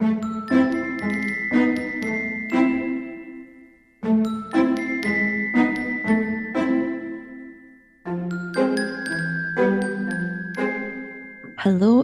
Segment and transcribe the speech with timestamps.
[0.00, 0.10] Hello,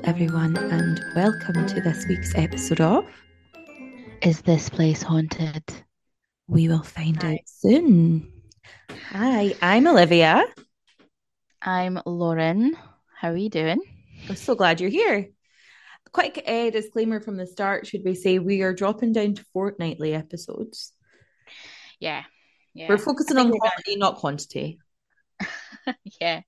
[0.02, 3.06] everyone, and welcome to this week's episode of
[4.22, 5.62] Is this place haunted?
[6.48, 8.32] We Will Find Out Soon.
[9.10, 10.44] Hi, I'm Olivia.
[11.62, 12.76] I'm Lauren.
[13.16, 13.78] How are you doing?
[14.28, 15.28] I'm so glad you're here.
[16.14, 20.14] Quick uh, disclaimer from the start should we say we are dropping down to fortnightly
[20.14, 20.92] episodes?
[21.98, 22.22] Yeah.
[22.72, 22.88] Yeah.
[22.88, 24.78] We're focusing on quality, not quantity.
[26.20, 26.42] yeah.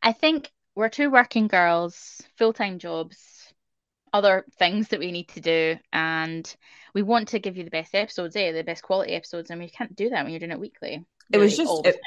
[0.00, 3.52] I think we're two working girls, full time jobs,
[4.12, 6.56] other things that we need to do, and
[6.94, 8.52] we want to give you the best episodes, eh?
[8.52, 11.04] The best quality episodes, and we can't do that when you're doing it weekly.
[11.32, 11.98] It was just it,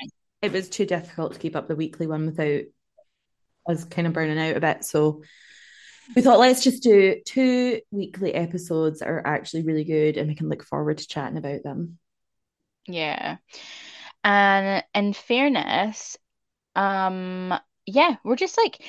[0.41, 2.61] it was too difficult to keep up the weekly one without
[3.67, 4.85] us kind of burning out a bit.
[4.85, 5.23] So
[6.15, 10.35] we thought let's just do two weekly episodes that are actually really good and we
[10.35, 11.97] can look forward to chatting about them.
[12.87, 13.37] Yeah.
[14.23, 16.17] And in fairness,
[16.75, 17.53] um,
[17.85, 18.81] yeah, we're just like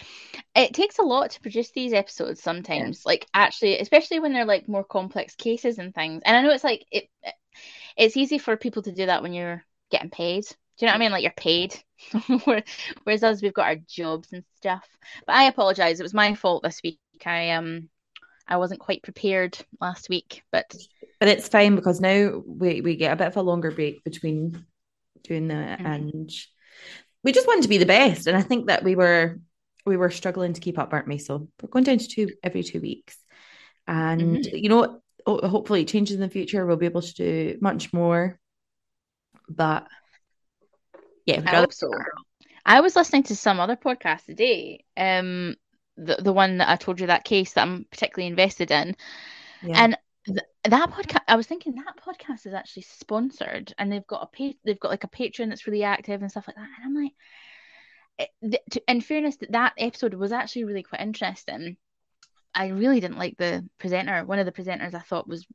[0.55, 3.07] it takes a lot to produce these episodes sometimes.
[3.07, 6.23] Like actually, especially when they're like more complex cases and things.
[6.25, 7.09] And I know it's like it
[7.97, 10.45] it's easy for people to do that when you're getting paid.
[10.45, 11.13] Do you know what I mean?
[11.13, 11.77] Like you're paid.
[13.05, 14.87] Whereas us, we've got our jobs and stuff.
[15.27, 15.99] But I apologize.
[15.99, 17.01] It was my fault this week.
[17.27, 17.89] I um
[18.47, 20.75] I wasn't quite prepared last week, but
[21.21, 24.65] But it's fine because now we, we get a bit of a longer break between
[25.23, 25.87] doing that Mhm.
[25.87, 26.33] and
[27.25, 28.27] we just wanted to be the best.
[28.27, 29.39] And I think that we were
[29.85, 31.19] we were struggling to keep up, aren't we?
[31.19, 33.17] So we're going down to two every two weeks.
[33.87, 36.65] And you know, hopefully it changes in the future.
[36.65, 38.39] We'll be able to do much more.
[39.49, 39.87] But
[41.27, 41.91] yeah, I hope so.
[42.65, 44.85] I was listening to some other podcast today.
[44.97, 45.57] Um,
[45.99, 48.97] the the one that I told you that case that I'm particularly invested in,
[49.63, 49.85] yeah.
[49.85, 51.25] and th- that podcast.
[51.27, 54.91] I was thinking that podcast is actually sponsored, and they've got a pa- they've got
[54.91, 56.69] like a Patreon that's really active and stuff like that.
[56.77, 57.13] And I'm like,
[58.19, 61.77] it, th- to, in fairness, that that episode was actually really quite interesting.
[62.55, 64.25] I really didn't like the presenter.
[64.25, 65.47] One of the presenters I thought was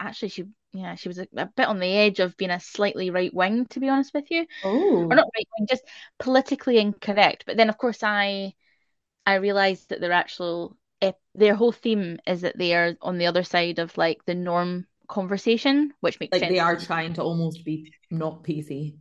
[0.00, 3.10] actually she yeah she was a, a bit on the edge of being a slightly
[3.10, 5.84] right wing to be honest with you oh, or not right wing, just
[6.18, 7.44] politically incorrect.
[7.46, 8.54] But then, of course, I
[9.26, 10.76] I realized that their actual
[11.34, 14.86] their whole theme is that they are on the other side of like the norm
[15.08, 16.52] conversation, which makes like sense.
[16.52, 18.96] they are trying to almost be not PC.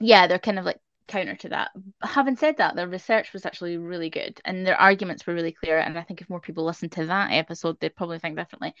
[0.00, 1.70] Yeah, they're kind of like counter to that.
[2.02, 5.78] Having said that, their research was actually really good and their arguments were really clear.
[5.78, 8.74] And I think if more people listen to that episode, they'd probably think differently.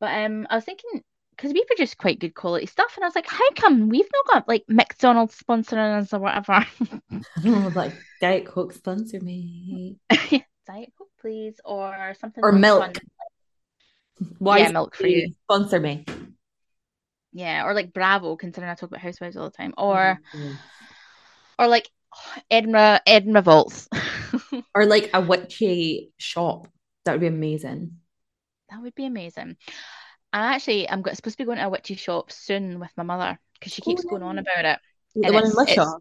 [0.00, 1.02] But um, I was thinking
[1.38, 4.26] because we produce quite good quality stuff, and I was like, how come we've not
[4.26, 6.66] got like McDonald's sponsoring us or whatever?
[7.74, 9.98] like Diet Coke sponsor me.
[10.10, 12.82] Diet Coke, please, or something Or milk.
[12.82, 12.92] fun.
[14.38, 15.32] Why Yeah, milk for you.
[15.44, 16.04] Sponsor me.
[17.32, 20.56] Yeah, or like Bravo, considering I talk about housewives all the time, or Mhm.
[21.58, 21.88] or like
[22.50, 23.88] Edinburgh Edinburgh Vaults.
[24.74, 26.68] Or like a witchy shop.
[27.04, 27.98] That would be amazing.
[28.70, 29.56] that would be amazing.
[30.32, 33.38] I actually I'm supposed to be going to a witchy shop soon with my mother
[33.54, 34.78] because she keeps Oh, going on about it.
[35.14, 36.00] The And one in Lishaw.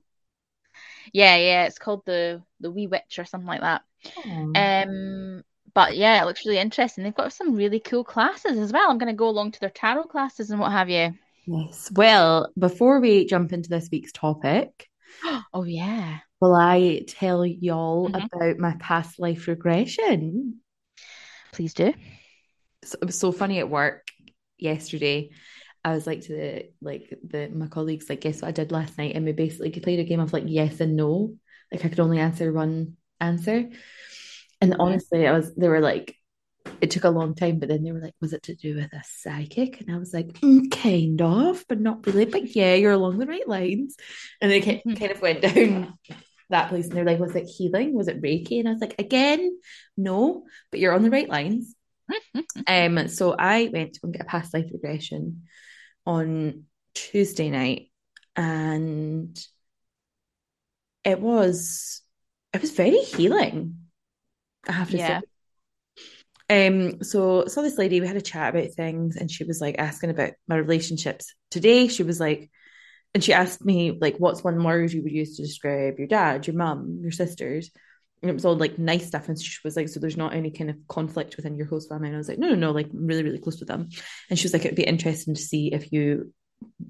[1.14, 3.84] Yeah, yeah, it's called the the Wee Witch or something like that.
[4.18, 4.54] Oh.
[4.56, 5.44] Um,
[5.74, 7.04] But yeah, it looks really interesting.
[7.04, 8.90] They've got some really cool classes as well.
[8.90, 11.14] I'm going to go along to their tarot classes and what have you.
[11.46, 11.90] Yes.
[11.94, 14.90] Well, before we jump into this week's topic,
[15.54, 16.20] Oh yeah.
[16.42, 18.28] will I tell y'all Mhm.
[18.32, 20.62] about my past life regression?
[21.52, 21.94] Please do.
[22.84, 24.07] So, it was so funny at work
[24.58, 25.32] yesterday.
[25.84, 28.98] I was like to the like the my colleagues like guess what I did last
[28.98, 29.16] night?
[29.16, 31.36] And we basically played a game of like yes and no.
[31.72, 33.70] Like I could only answer one answer.
[34.62, 36.16] And honestly I was they were like
[36.82, 38.92] it took a long time but then they were like was it to do with
[38.94, 39.80] a psychic?
[39.82, 42.26] And I was like "Mm, kind of but not really.
[42.26, 43.96] But yeah you're along the right lines.
[44.42, 45.98] And they kind kind of went down
[46.50, 47.94] that place and they're like was it healing?
[47.94, 48.60] Was it Reiki?
[48.60, 49.58] And I was like again
[49.96, 51.76] no but you're on the right lines
[52.68, 55.44] um, so I went to go and get a past life regression
[56.06, 56.64] on
[56.94, 57.92] Tuesday night,
[58.36, 59.38] and
[61.04, 62.02] it was
[62.54, 63.78] it was very healing.
[64.68, 65.20] I have to Yeah.
[65.20, 65.26] say.
[66.50, 69.76] Um, so saw this lady, we had a chat about things, and she was like
[69.78, 71.34] asking about my relationships.
[71.52, 72.50] Today, she was like,
[73.14, 76.48] and she asked me like, what's one word you would use to describe your dad,
[76.48, 77.72] your mum, your sisters?
[78.22, 79.30] And it was all like nice stuff.
[79.30, 82.08] And she was like, so there's not any kind of conflict within your host family.
[82.08, 83.90] And I was like, no, no, no, like I'm really, really close with them.
[84.30, 86.34] And she was like, it'd be interesting to see if you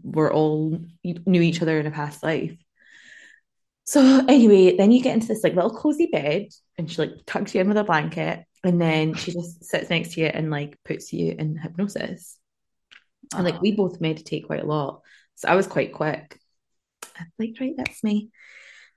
[0.03, 2.55] were all knew each other in a past life.
[3.87, 6.47] So anyway, then you get into this like little cozy bed,
[6.77, 10.13] and she like tucks you in with a blanket, and then she just sits next
[10.13, 12.37] to you and like puts you in hypnosis.
[13.33, 13.75] And like we ah.
[13.77, 15.03] both meditate quite a lot,
[15.35, 16.37] so I was quite quick.
[17.17, 18.29] I'm like, right, that's me.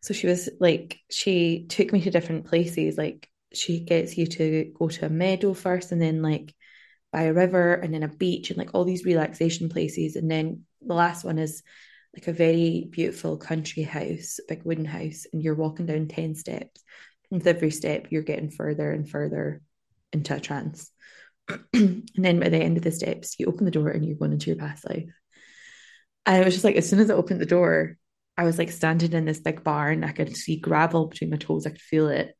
[0.00, 2.97] So she was like, she took me to different places.
[2.97, 6.55] Like she gets you to go to a meadow first, and then like
[7.12, 10.17] by a river, and then a beach, and like all these relaxation places.
[10.17, 11.62] And then the last one is
[12.14, 16.82] like a very beautiful country house, big wooden house, and you're walking down 10 steps.
[17.31, 19.62] And with every step, you're getting further and further
[20.12, 20.91] into a trance.
[21.73, 24.32] and then by the end of the steps, you open the door and you're going
[24.32, 25.08] into your past life.
[26.26, 27.97] And it was just like, as soon as I opened the door,
[28.36, 30.04] I was like standing in this big barn.
[30.04, 31.66] I could see gravel between my toes.
[31.66, 32.34] I could feel it.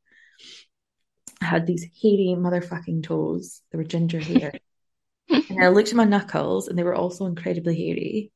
[1.41, 3.61] I had these hairy motherfucking toes.
[3.71, 4.53] They were ginger hair.
[5.29, 8.31] and I looked at my knuckles and they were also incredibly hairy.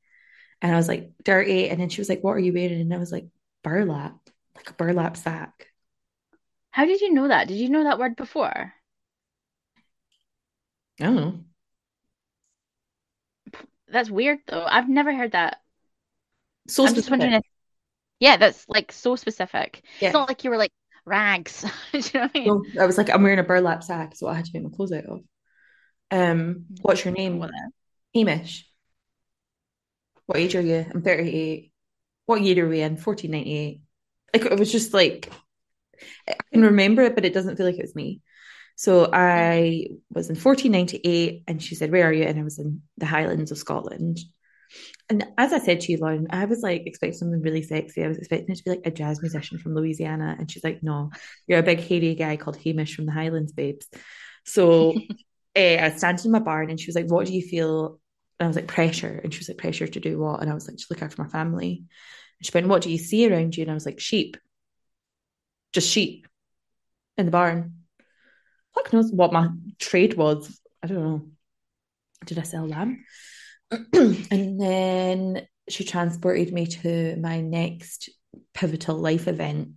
[0.61, 1.69] And I was like, dirty.
[1.69, 2.81] And then she was like, What are you wearing?
[2.81, 3.27] And I was like,
[3.63, 4.17] burlap,
[4.55, 5.67] like a burlap sack.
[6.71, 7.47] How did you know that?
[7.47, 8.73] Did you know that word before?
[10.99, 11.39] I don't know.
[13.87, 14.65] That's weird though.
[14.65, 15.61] I've never heard that.
[16.67, 17.11] So I'm just specific.
[17.11, 17.43] wondering if,
[18.19, 19.83] yeah, that's like so specific.
[19.99, 20.07] Yeah.
[20.07, 20.71] It's not like you were like
[21.05, 21.65] rags.
[21.91, 22.47] Do you know what I mean?
[22.73, 24.69] No, I was like, I'm wearing a burlap sack, so I had to get my
[24.69, 25.21] clothes out of.
[26.11, 27.39] Um, what's your name?
[27.39, 27.51] What?
[28.13, 28.67] Hamish.
[30.25, 30.85] What age are you?
[30.93, 31.71] I'm 38.
[32.25, 32.93] What year are we in?
[32.93, 33.81] 1498.
[34.33, 35.31] Like it was just like
[36.27, 38.21] I can remember it, but it doesn't feel like it was me.
[38.75, 42.23] So I was in 1498 and she said, Where are you?
[42.23, 44.19] And I was in the Highlands of Scotland.
[45.09, 48.03] And as I said to you, Lauren, I was like expecting something really sexy.
[48.03, 50.35] I was expecting it to be like a jazz musician from Louisiana.
[50.37, 51.11] And she's like, No,
[51.47, 53.87] you're a big hairy guy called Hamish from the Highlands, babes.
[54.45, 54.93] So
[55.55, 57.99] eh, I was standing in my barn and she was like, What do you feel?
[58.39, 59.19] And I was like, Pressure.
[59.23, 60.41] And she was like, Pressure to do what?
[60.41, 61.83] And I was like, To look after my family.
[62.39, 63.63] And she went, What do you see around you?
[63.63, 64.37] And I was like, Sheep.
[65.73, 66.27] Just sheep
[67.17, 67.73] in the barn.
[68.73, 70.59] Fuck knows what my trade was.
[70.81, 71.21] I don't know.
[72.25, 73.03] Did I sell lamb?
[73.93, 78.09] and then she transported me to my next
[78.53, 79.69] pivotal life event.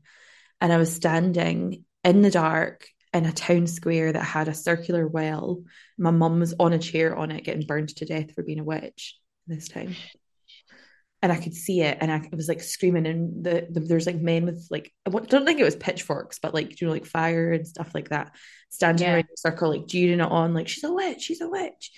[0.61, 5.07] And I was standing in the dark in a town square that had a circular
[5.07, 5.63] well.
[5.97, 8.65] My mum was on a chair on it, getting burned to death for being a
[8.65, 9.17] witch
[9.47, 9.97] this time.
[11.21, 13.05] And I could see it, and I was like screaming.
[13.07, 16.55] And the, the there's like men with like I don't think it was pitchforks, but
[16.55, 18.37] like you know like fire and stuff like that,
[18.69, 19.15] standing Yeah.
[19.15, 21.91] around in a circle, like jeering it on, like she's a witch, she's a witch.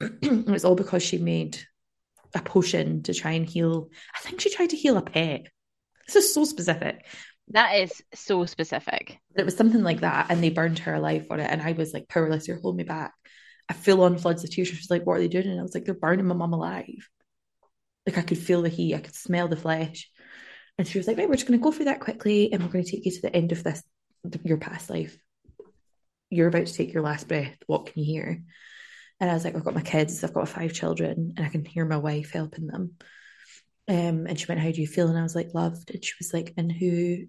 [0.00, 1.58] and was all because she made
[2.34, 3.90] a potion to try and heal.
[4.14, 5.46] I think she tried to heal a pet.
[6.06, 7.04] This is so specific.
[7.50, 9.18] That is so specific.
[9.36, 11.48] It was something like that, and they burned her alive for it.
[11.48, 13.12] And I was like, powerless, you're holding me back.
[13.68, 14.68] I full on floods of tears.
[14.68, 15.46] She was like, What are they doing?
[15.46, 17.08] And I was like, They're burning my mum alive.
[18.06, 20.08] Like I could feel the heat, I could smell the flesh.
[20.78, 22.84] And she was like, Right, we're just gonna go through that quickly, and we're gonna
[22.84, 23.82] take you to the end of this
[24.44, 25.16] your past life.
[26.30, 27.56] You're about to take your last breath.
[27.66, 28.42] What can you hear?
[29.20, 31.64] And I was like, I've got my kids, I've got five children, and I can
[31.64, 32.94] hear my wife helping them.
[33.88, 35.08] Um, and she went, How do you feel?
[35.08, 35.90] And I was like, Loved.
[35.90, 37.26] And she was like, And who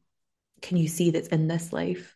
[0.62, 2.16] can you see that's in this life?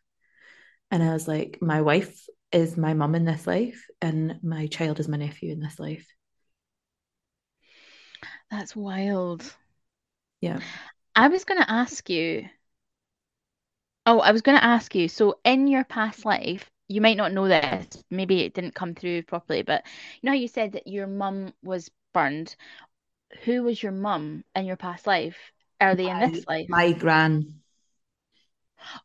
[0.90, 5.00] And I was like, My wife is my mum in this life, and my child
[5.00, 6.06] is my nephew in this life.
[8.50, 9.56] That's wild.
[10.42, 10.60] Yeah.
[11.16, 12.50] I was going to ask you.
[14.06, 15.08] Oh, I was going to ask you.
[15.08, 17.88] So, in your past life, you might not know this.
[18.10, 19.83] Maybe it didn't come through properly, but
[20.21, 22.55] you know how you said that your mum was burned.
[23.45, 25.38] Who was your mum in your past life?
[25.79, 26.67] Are they in this life?
[26.69, 27.62] My gran.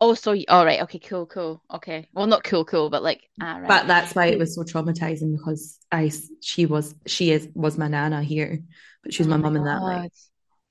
[0.01, 2.09] Oh, so all right, okay, cool, cool, okay.
[2.13, 3.69] Well, not cool, cool, but like, ah, right.
[3.69, 7.89] But that's why it was so traumatizing because I she was she is was my
[7.89, 8.61] nana here,
[9.03, 10.13] but she was Oh my mum in that life.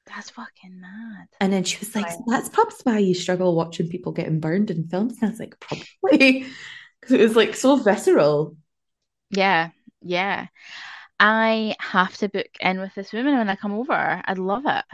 [0.08, 1.28] That's fucking mad.
[1.40, 2.08] And then she was like.
[2.28, 5.60] "That's perhaps why you struggle watching people getting burned in films." And I was like,
[5.60, 6.46] "Probably,"
[7.02, 8.56] because it was like so visceral.
[9.32, 9.70] Yeah,
[10.02, 10.48] yeah.
[11.20, 14.22] I have to book in with this woman when I come over.
[14.26, 14.86] I'd love it.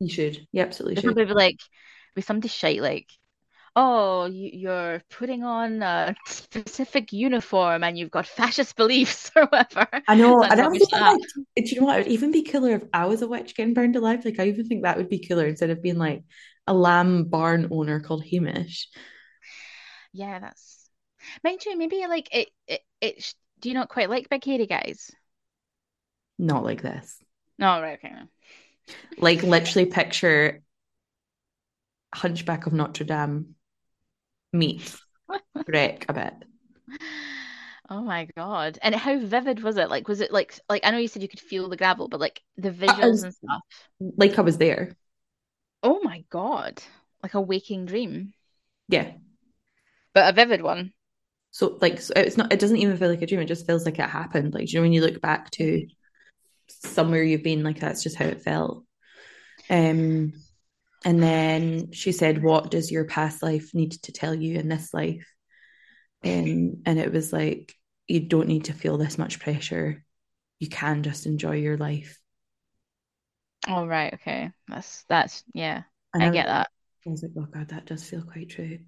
[0.00, 1.04] You should, you absolutely should.
[1.04, 1.58] probably be like,
[2.14, 3.08] with somebody shite like,
[3.76, 9.88] oh, you, you're putting on a specific uniform and you've got fascist beliefs or whatever.
[10.06, 10.40] I know.
[10.42, 11.20] Sounds And I even like,
[11.56, 11.98] do you know what?
[11.98, 14.24] It would even be killer if I was a witch getting burned alive.
[14.24, 16.22] Like, I even think that would be killer instead of being like
[16.66, 18.88] a lamb barn owner called Hamish.
[20.12, 20.83] Yeah, that's
[21.42, 24.66] mind you, maybe like it it, it sh- do you not quite like big hairy
[24.66, 25.10] guys?
[26.38, 27.18] Not like this.
[27.58, 28.14] No, right, okay.
[29.18, 30.62] Like, literally picture
[32.14, 33.54] Hunchback of Notre Dame
[34.52, 35.00] meets
[35.64, 36.34] Greg a bit.
[37.90, 38.78] Oh my God.
[38.82, 39.90] And how vivid was it?
[39.90, 42.20] Like was it like like I know you said you could feel the gravel, but
[42.20, 43.62] like the visuals was- and stuff.
[44.00, 44.96] Like, I was there.
[45.82, 46.82] Oh my God.
[47.22, 48.32] Like a waking dream.
[48.88, 49.12] Yeah.
[50.12, 50.92] But a vivid one.
[51.54, 53.84] So like so it's not it doesn't even feel like a dream, it just feels
[53.84, 54.54] like it happened.
[54.54, 55.86] Like you know when you look back to
[56.68, 58.84] somewhere you've been, like that's just how it felt.
[59.70, 60.34] Um
[61.04, 64.94] and then she said, What does your past life need to tell you in this
[64.94, 65.26] life?
[66.24, 67.74] Um and it was like
[68.08, 70.04] you don't need to feel this much pressure.
[70.60, 72.18] You can just enjoy your life.
[73.68, 74.52] Oh right, okay.
[74.68, 75.84] That's that's yeah.
[76.14, 76.70] And I was get that.
[77.06, 78.78] I was like, oh God, that does feel quite true.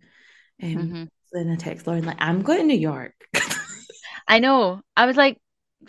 [0.63, 1.09] Um Mhm.
[1.37, 3.15] Then I text Lauren like, I'm going to New York.
[4.29, 4.81] I know.
[4.97, 5.39] I was like,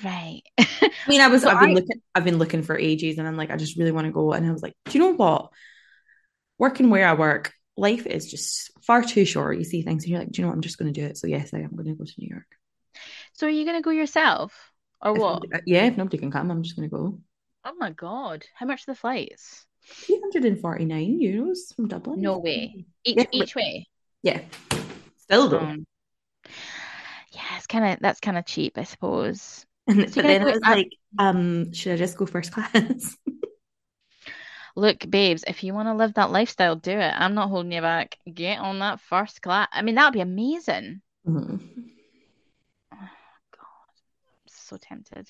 [0.03, 0.41] right.
[0.59, 3.27] I mean, I was So I've been I- looking I've been looking for ages and
[3.27, 4.33] I'm like, I just really want to go.
[4.33, 5.49] And I was like, do you know what?
[6.59, 9.57] Working where I work, life is just far too short.
[9.57, 10.55] You see things and you're like, do you know what?
[10.55, 11.17] I'm just going to do it.
[11.17, 12.47] So yes, I am going to go to New York.
[13.33, 14.71] So are you gonna go yourself?
[15.01, 15.43] Or If what?
[15.43, 17.19] nobody- yeah, if nobody can come, I'm just going to go.
[17.63, 18.45] Oh my God.
[18.55, 19.65] How much are the flights?
[19.83, 22.21] 349 euros from Dublin.
[22.21, 22.85] No way.
[23.03, 23.87] Each Yeah, each way.
[24.23, 24.41] Yeah.
[25.27, 25.59] Still though.
[25.59, 25.85] Um,
[27.33, 29.65] yeah, it's kind of that's kind of cheap, I suppose.
[29.87, 33.17] And, but then gotta was it- like, um, should I just go first class?
[34.75, 37.13] Look, babes, if you want to live that lifestyle, do it.
[37.15, 38.17] I'm not holding you back.
[38.31, 39.67] Get on that first class.
[39.71, 41.01] I mean, that would be amazing.
[41.27, 41.59] Mhm.
[42.91, 42.99] God,
[43.59, 45.27] I'm so tempted.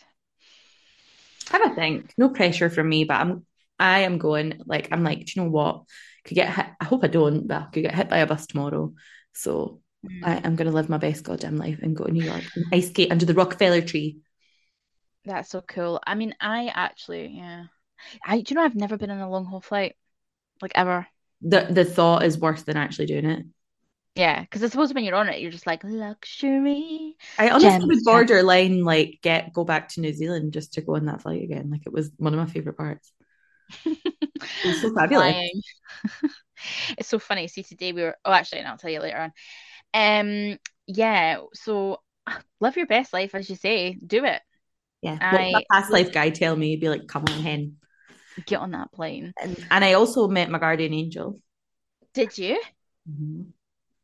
[1.49, 2.13] Have a think.
[2.17, 3.45] No pressure from me, but I'm
[3.79, 5.83] I am going like I'm like, do you know what?
[6.25, 6.65] Could get hit.
[6.81, 8.93] I hope I don't, but I could get hit by a bus tomorrow.
[9.33, 9.81] So.
[10.21, 12.89] I am gonna live my best goddamn life and go to New York and ice
[12.89, 14.19] skate under the Rockefeller tree.
[15.25, 15.99] That's so cool.
[16.07, 17.65] I mean, I actually, yeah.
[18.25, 19.95] I, do you know, I've never been on a long haul flight,
[20.61, 21.07] like ever.
[21.41, 23.45] The the thought is worse than actually doing it.
[24.15, 27.15] Yeah, because I suppose when you're on it, you're just like luxury.
[27.37, 30.95] I honestly Gems, would borderline like get go back to New Zealand just to go
[30.95, 31.69] on that flight again.
[31.69, 33.11] Like it was one of my favorite parts.
[34.63, 35.37] was so fabulous.
[36.97, 37.47] It's so funny.
[37.47, 38.15] See, today we were.
[38.25, 39.31] Oh, actually, no, I'll tell you later on.
[39.93, 41.37] Um, yeah.
[41.53, 41.99] So
[42.59, 43.97] live your best life, as you say.
[44.05, 44.41] Do it.
[45.01, 45.31] Yeah.
[45.31, 46.69] What my past life guy tell me?
[46.69, 47.75] He'd be like, come on, hen.
[48.45, 49.33] Get on that plane.
[49.41, 51.39] And and I also met my guardian angel.
[52.13, 52.61] Did you?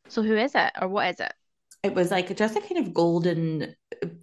[0.08, 1.32] So who is it, or what is it?
[1.84, 3.76] it was like just a kind of golden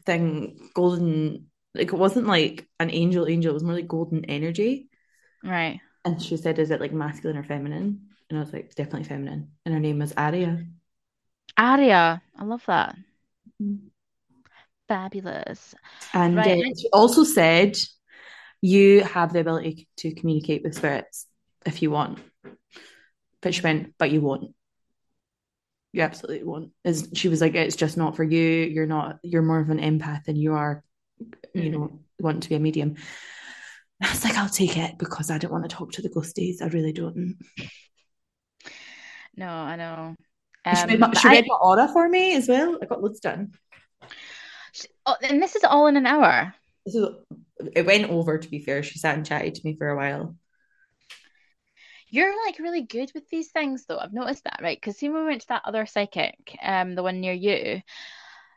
[0.04, 4.90] thing, golden like it wasn't like an angel angel, it was more like golden energy.
[5.44, 5.80] Right.
[6.04, 8.10] And she said, Is it like masculine or feminine?
[8.30, 9.52] And I was like, definitely feminine.
[9.66, 10.66] And her name was Aria.
[11.58, 12.22] Aria.
[12.38, 12.96] I love that.
[14.88, 15.76] Fabulous.
[16.14, 17.78] And Right, uh, she also said,
[18.62, 21.28] You have the ability to communicate with spirits
[21.66, 22.20] if you want.
[23.42, 24.54] But she went, But you won't.
[25.94, 26.72] You absolutely won't.
[26.84, 28.40] Is she was like, It's just not for you.
[28.40, 30.84] You're not, you're more of an empath than you are,
[31.54, 31.72] you Mm.
[31.72, 32.96] know, want to be a medium.
[34.02, 36.62] I was like, I'll take it because I don't want to talk to the ghosties.
[36.62, 37.38] I really don't.
[39.36, 40.16] No, I know.
[40.66, 42.78] She Um, read, my, but she I- read my aura for me as well.
[42.82, 43.52] I got loads done.
[45.06, 46.54] oh, and this is all in an hour.
[46.86, 47.08] This is,
[47.76, 48.84] it went over, to be fair.
[48.84, 50.36] She sat and chatted to me for a while.
[52.10, 53.98] You're like really good with these things, though.
[53.98, 54.78] I've noticed that, right?
[54.80, 57.82] Because see, when we went to that other psychic, um, the one near you,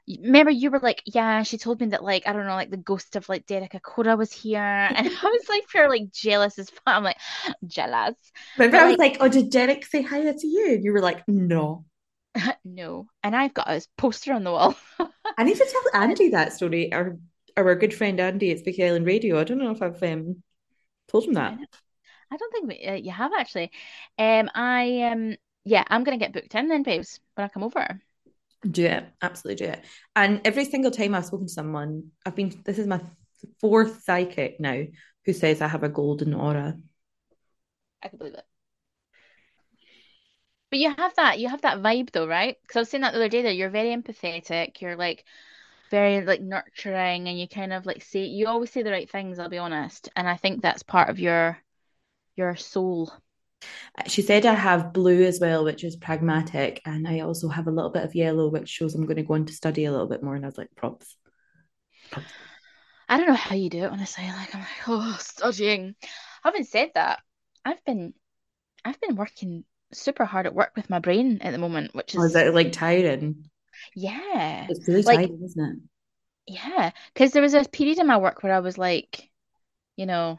[0.08, 2.76] remember you were like, yeah, she told me that, like, I don't know, like the
[2.76, 4.58] ghost of like Derek Acorah was here,
[4.94, 6.82] and I was like, pure like jealous as fuck.
[6.86, 7.18] I'm like,
[7.66, 8.16] jealous.
[8.58, 10.92] Remember, But, I was like- like, "Oh, did Derek say hi to you?" And you
[10.92, 11.84] were like, "No."
[12.64, 14.74] no, and I've got a poster on the wall.
[15.38, 16.92] I need to tell Andy that story.
[16.92, 17.18] Our
[17.56, 19.38] our good friend Andy at Spooky Island Radio.
[19.38, 20.42] I don't know if I've um,
[21.08, 21.56] told him that.
[22.30, 23.70] I don't think we, uh, you have actually.
[24.18, 28.00] Um, I um, yeah, I'm gonna get booked in then, babes, when I come over.
[28.68, 29.84] Do it, absolutely do it.
[30.16, 32.62] And every single time I've spoken to someone, I've been.
[32.64, 33.00] This is my
[33.60, 34.82] fourth psychic now
[35.24, 36.76] who says I have a golden aura.
[38.02, 38.44] I can believe it.
[40.74, 42.56] But you have that, you have that vibe though, right?
[42.60, 44.80] Because I was saying that the other day that you're very empathetic.
[44.80, 45.24] You're like
[45.88, 49.38] very like nurturing, and you kind of like say you always say the right things.
[49.38, 51.58] I'll be honest, and I think that's part of your
[52.34, 53.12] your soul.
[54.08, 57.70] She said I have blue as well, which is pragmatic, and I also have a
[57.70, 60.08] little bit of yellow, which shows I'm going to go on to study a little
[60.08, 60.34] bit more.
[60.34, 61.16] And I was like, props.
[62.10, 62.32] props.
[63.08, 64.24] I don't know how you do it, honestly.
[64.26, 65.94] Like I'm like, oh, studying.
[66.02, 67.20] I haven't said that,
[67.64, 68.12] I've been
[68.84, 69.64] I've been working
[69.94, 72.54] super hard at work with my brain at the moment, which is, oh, is that
[72.54, 73.48] like tiring?
[73.94, 74.66] Yeah.
[74.68, 75.64] It's really like, tiring, isn't
[76.46, 76.54] it?
[76.54, 76.90] Yeah.
[77.12, 79.30] Because there was a period in my work where I was like,
[79.96, 80.38] you know,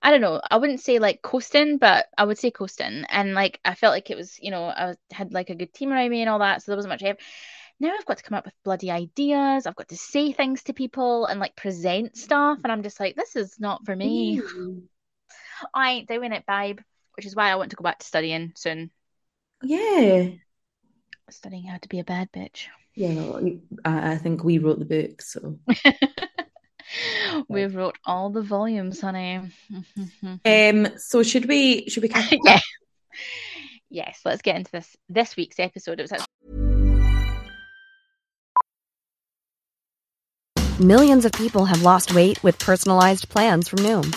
[0.00, 0.40] I don't know.
[0.50, 3.04] I wouldn't say like coasting, but I would say coasting.
[3.08, 5.72] And like I felt like it was, you know, I was, had like a good
[5.72, 7.02] team around me and all that, so there wasn't much.
[7.02, 7.20] Effort.
[7.80, 9.66] Now I've got to come up with bloody ideas.
[9.66, 13.16] I've got to say things to people and like present stuff, and I'm just like,
[13.16, 14.40] this is not for me.
[14.40, 14.82] Mm.
[15.74, 16.80] I ain't doing it, babe.
[17.18, 18.92] Which is why I want to go back to studying soon.
[19.60, 20.28] Yeah,
[21.28, 22.66] studying how to be a bad bitch.
[22.94, 23.32] Yeah,
[23.84, 25.58] I think we wrote the book, so.
[27.48, 29.40] we wrote all the volumes, honey.
[30.44, 30.86] um.
[30.98, 31.88] So should we?
[31.88, 32.10] Should we?
[32.44, 32.60] yeah.
[33.90, 34.20] Yes.
[34.24, 34.96] Let's get into this.
[35.08, 35.98] This week's episode.
[35.98, 36.12] It was.
[36.12, 36.26] Actually-
[40.78, 44.16] Millions of people have lost weight with personalized plans from Noom,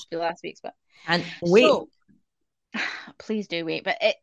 [0.00, 0.74] Supposed to be last week's, but
[1.08, 1.88] and wait, so,
[3.18, 3.84] please do wait.
[3.84, 4.16] But it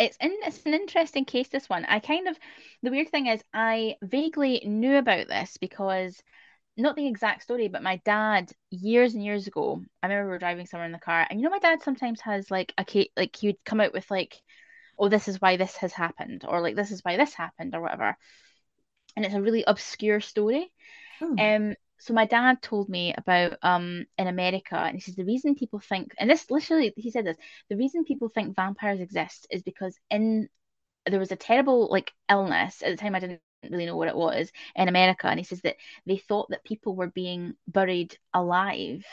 [0.00, 2.38] it's in it's an interesting case this one i kind of
[2.82, 6.22] the weird thing is i vaguely knew about this because
[6.76, 10.38] not the exact story but my dad years and years ago i remember we were
[10.38, 13.36] driving somewhere in the car and you know my dad sometimes has like a like
[13.36, 14.40] he would come out with like
[14.98, 17.82] oh this is why this has happened or like this is why this happened or
[17.82, 18.16] whatever
[19.16, 20.72] and it's a really obscure story
[21.20, 21.36] oh.
[21.38, 25.54] um so my dad told me about um in America, and he says the reason
[25.54, 27.36] people think, and this literally he said this,
[27.68, 30.48] the reason people think vampires exist is because in
[31.06, 34.16] there was a terrible like illness at the time I didn't really know what it
[34.16, 39.04] was in America, and he says that they thought that people were being buried alive,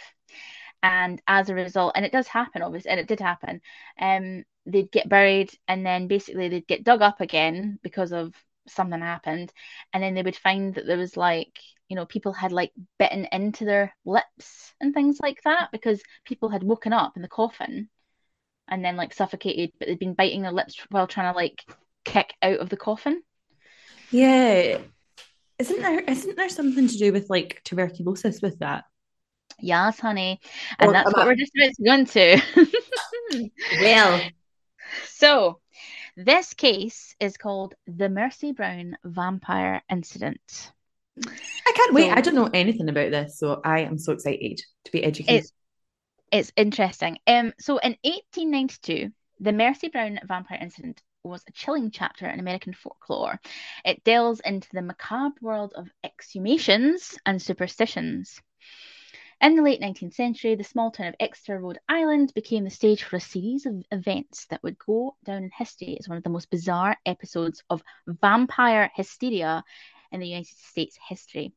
[0.84, 3.62] and as a result, and it does happen obviously, and it did happen,
[4.00, 8.34] um they'd get buried and then basically they'd get dug up again because of
[8.68, 9.50] something happened
[9.94, 11.58] and then they would find that there was like
[11.90, 16.50] you know people had like bitten into their lips and things like that because people
[16.50, 17.90] had woken up in the coffin
[18.68, 21.64] and then like suffocated but they'd been biting their lips while trying to like
[22.06, 23.22] kick out of the coffin.
[24.12, 24.80] Yeah.
[25.60, 28.86] Isn't there isn't there something to do with like tuberculosis with that?
[29.60, 30.40] Yes honey.
[30.80, 33.52] And or, that's what we're just about to go into.
[33.82, 34.22] Well.
[35.08, 35.60] So
[36.16, 40.72] this case is called the mercy brown vampire incident
[41.26, 42.10] I can't wait.
[42.10, 45.44] So, I don't know anything about this, so I am so excited to be educated.
[45.44, 45.52] It's,
[46.32, 47.18] it's interesting.
[47.28, 52.74] Um, so in 1892, the Mercy Brown vampire incident was a chilling chapter in American
[52.74, 53.40] folklore.
[53.84, 58.42] It delves into the macabre world of exhumations and superstitions.
[59.40, 63.04] In the late 19th century, the small town of Exeter, Rhode Island, became the stage
[63.04, 66.32] for a series of events that would go down in history as one of the
[66.32, 69.64] most bizarre episodes of vampire hysteria
[70.12, 71.54] in the United States history.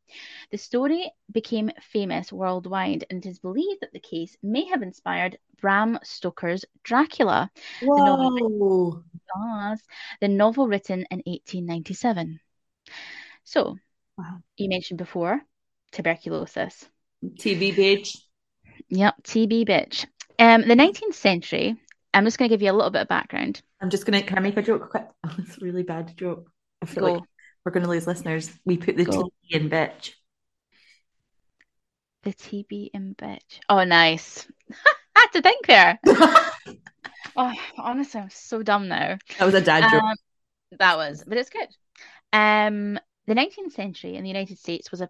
[0.50, 5.38] The story became famous worldwide, and it is believed that the case may have inspired
[5.60, 9.04] Bram Stoker's Dracula, the novel,
[10.20, 12.40] the novel written in 1897.
[13.44, 13.76] So,
[14.16, 14.42] Wow.
[14.56, 15.40] you mentioned before
[15.92, 16.88] tuberculosis.
[17.24, 18.16] TB bitch.
[18.88, 20.06] Yep, TB bitch.
[20.38, 21.76] Um, the 19th century,
[22.12, 23.62] I'm just going to give you a little bit of background.
[23.80, 25.06] I'm just gonna can I make a joke quick?
[25.24, 26.50] Oh, it's a really bad joke.
[26.82, 27.12] I feel Go.
[27.14, 27.22] like
[27.64, 28.51] we're gonna lose listeners.
[28.64, 29.31] We put the Go.
[29.49, 30.12] T in bitch.
[32.23, 33.61] The TB in bitch.
[33.68, 34.46] Oh, nice.
[34.70, 34.75] I
[35.16, 35.99] had to think there.
[37.37, 39.16] Oh, honestly, I'm so dumb now.
[39.38, 40.03] That was a dad joke.
[40.03, 40.16] Um,
[40.79, 41.68] that was, but it's good.
[42.33, 45.09] Um, the 19th century in the United States was a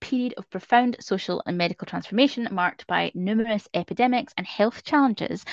[0.00, 5.44] period of profound social and medical transformation marked by numerous epidemics and health challenges.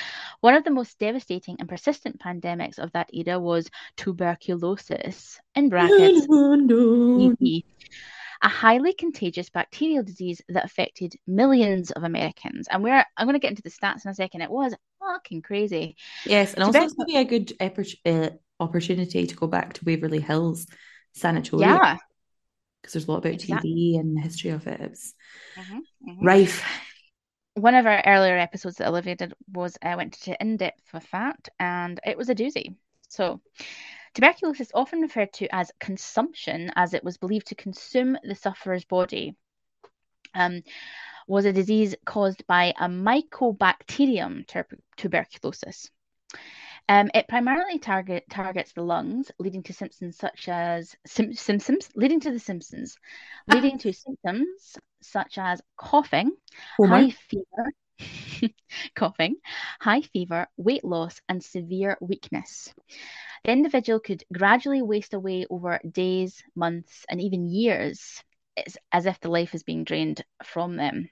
[0.42, 6.28] One of the most devastating and persistent pandemics of that era was tuberculosis, in brackets,
[8.42, 12.68] a highly contagious bacterial disease that affected millions of Americans.
[12.70, 14.42] And we're I'm going to get into the stats in a second.
[14.42, 15.96] It was fucking crazy.
[16.26, 17.54] Yes, and also it's be a good
[18.06, 18.30] uh,
[18.60, 20.68] opportunity to go back to Waverly Hills
[21.14, 21.98] Sanatorium Yeah.
[22.86, 24.80] Because there's a lot about Exact- TB and the history of it.
[24.80, 25.16] It's
[25.58, 26.24] Mhm, mhm.
[26.24, 26.64] rife.
[27.56, 31.10] one of our earlier episodes that Olivia did was I went to in depth with
[31.12, 32.76] that, and it was a doozy.
[33.08, 33.42] So,
[34.14, 38.86] tuberculosis, is often referred to as consumption, as it was believed to consume the sufferer's
[38.86, 39.36] body,
[40.36, 40.62] um,
[41.28, 44.46] was a disease caused by a mycobacterium
[44.96, 45.90] tuberculosis.
[46.88, 52.20] Um, it primarily target targets the lungs, leading to symptoms such as sim- symptoms, leading
[52.20, 52.96] to the symptoms,
[53.48, 56.32] leading to symptoms such as coughing,
[56.78, 56.98] Homer.
[56.98, 58.54] high fever,
[58.96, 59.36] coughing,
[59.80, 62.72] high fever, weight loss, and severe weakness.
[63.44, 68.24] The individual could gradually waste away over days, months, and even years.
[68.56, 71.10] It's as if the life is being drained from them.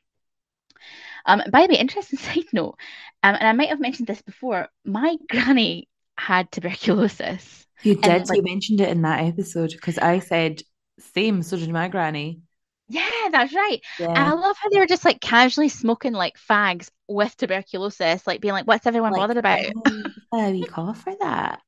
[1.25, 2.75] Um, by the way, interesting side note,
[3.23, 7.65] um, and I might have mentioned this before, my granny had tuberculosis.
[7.81, 8.29] You And, did.
[8.29, 10.61] like- you mentioned it in that episode because I said
[10.99, 11.41] same.
[11.41, 12.41] So did my granny.
[12.89, 13.81] Yeah, that's right.
[13.99, 18.41] And I love how they were just like casually smoking like fags with tuberculosis, like
[18.41, 19.59] being like, what's everyone Like, bothered about?
[20.33, 21.61] a wee cough for that.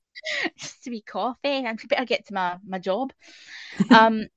[0.57, 1.65] just to be coffee.
[1.65, 3.11] I better get to my, my job.
[3.89, 4.27] Um,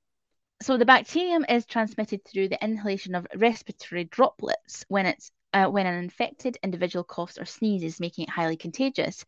[0.61, 5.85] so the bacterium is transmitted through the inhalation of respiratory droplets when it's uh, when
[5.85, 9.25] an infected individual coughs or sneezes, making it highly contagious.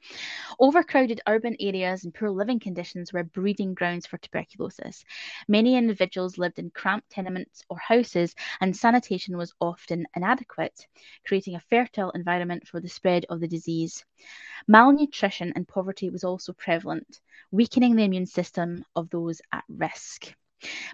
[0.59, 5.03] Overcrowded urban areas and poor living conditions were breeding grounds for tuberculosis.
[5.47, 10.85] Many individuals lived in cramped tenements or houses, and sanitation was often inadequate,
[11.25, 14.05] creating a fertile environment for the spread of the disease.
[14.67, 17.19] Malnutrition and poverty was also prevalent,
[17.51, 20.35] weakening the immune system of those at risk.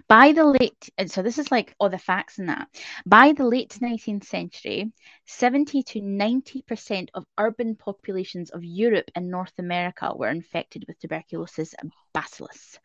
[0.08, 2.68] By the late, and so this is like all the facts in that.
[3.06, 4.92] By the late 19th century,
[5.26, 11.74] 70 to 90% of urban populations of Europe and North America were infected with tuberculosis
[11.74, 12.78] and bacillus.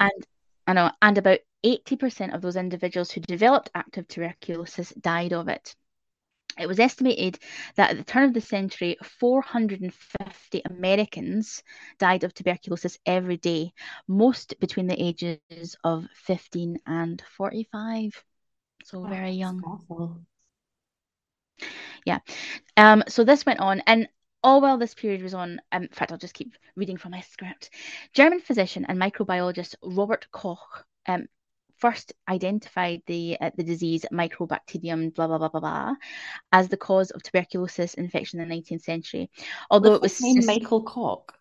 [0.00, 0.26] And
[0.66, 5.74] I know, and about 80% of those individuals who developed active tuberculosis died of it.
[6.58, 7.38] It was estimated
[7.76, 11.62] that at the turn of the century, 450 Americans
[11.98, 13.72] died of tuberculosis every day,
[14.08, 18.24] most between the ages of 15 and 45.
[18.84, 19.62] So very young.
[19.64, 20.20] awful.
[22.76, 24.08] Um, so this went on, and
[24.42, 27.20] all while this period was on, um, in fact, I'll just keep reading from my
[27.20, 27.70] script.
[28.12, 31.28] German physician and microbiologist Robert Koch um,
[31.82, 35.94] first identified the uh, the disease Mycobacterium blah blah blah blah blah
[36.52, 39.30] as the cause of tuberculosis infection in the 19th century.
[39.68, 41.34] Although What's it was name sus- Michael Cock.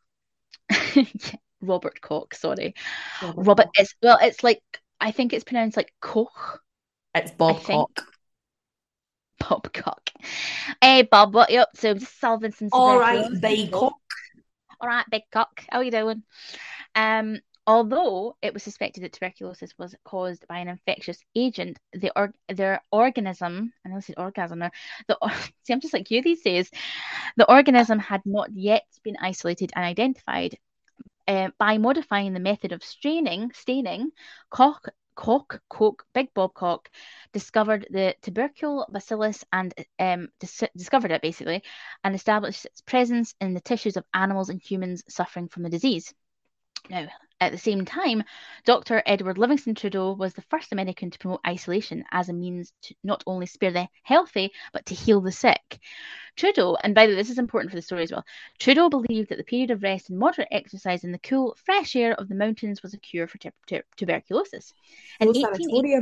[0.95, 2.73] Yeah, Robert Koch, sorry.
[3.35, 4.63] Robert, it's well, it's like
[4.99, 6.59] I think it's pronounced like Koch.
[7.13, 8.03] It's Bob Cock.
[9.37, 10.09] Bob Cock.
[10.81, 11.89] Hey Bob, what are you up to?
[11.91, 13.93] I'm Just solving some All right, big cock.
[14.79, 15.63] All right, big cock.
[15.69, 16.23] How are you doing?
[16.95, 17.39] Um,
[17.71, 22.81] although it was suspected that tuberculosis was caused by an infectious agent, the or their
[22.91, 24.73] organism, I know I said orgasm there.
[25.07, 25.17] The
[25.63, 26.69] see, I'm just like you these days.
[27.37, 30.57] The organism had not yet been isolated and identified.
[31.27, 34.09] Uh, by modifying the method of straining, staining,
[34.49, 36.89] Koch, Koch, Koch, Big Bob Koch
[37.31, 41.63] discovered the tubercle bacillus and um, dis- discovered it basically
[42.03, 46.13] and established its presence in the tissues of animals and humans suffering from the disease.
[46.89, 47.07] Now,
[47.41, 48.23] at the same time,
[48.65, 49.01] Dr.
[49.05, 53.23] Edward Livingston Trudeau was the first American to promote isolation as a means to not
[53.25, 55.79] only spare the healthy, but to heal the sick.
[56.35, 58.23] Trudeau, and by the way, this is important for the story as well,
[58.59, 62.13] Trudeau believed that the period of rest and moderate exercise in the cool, fresh air
[62.13, 64.73] of the mountains was a cure for tu- tu- tuberculosis.
[65.19, 65.97] Oh, 1880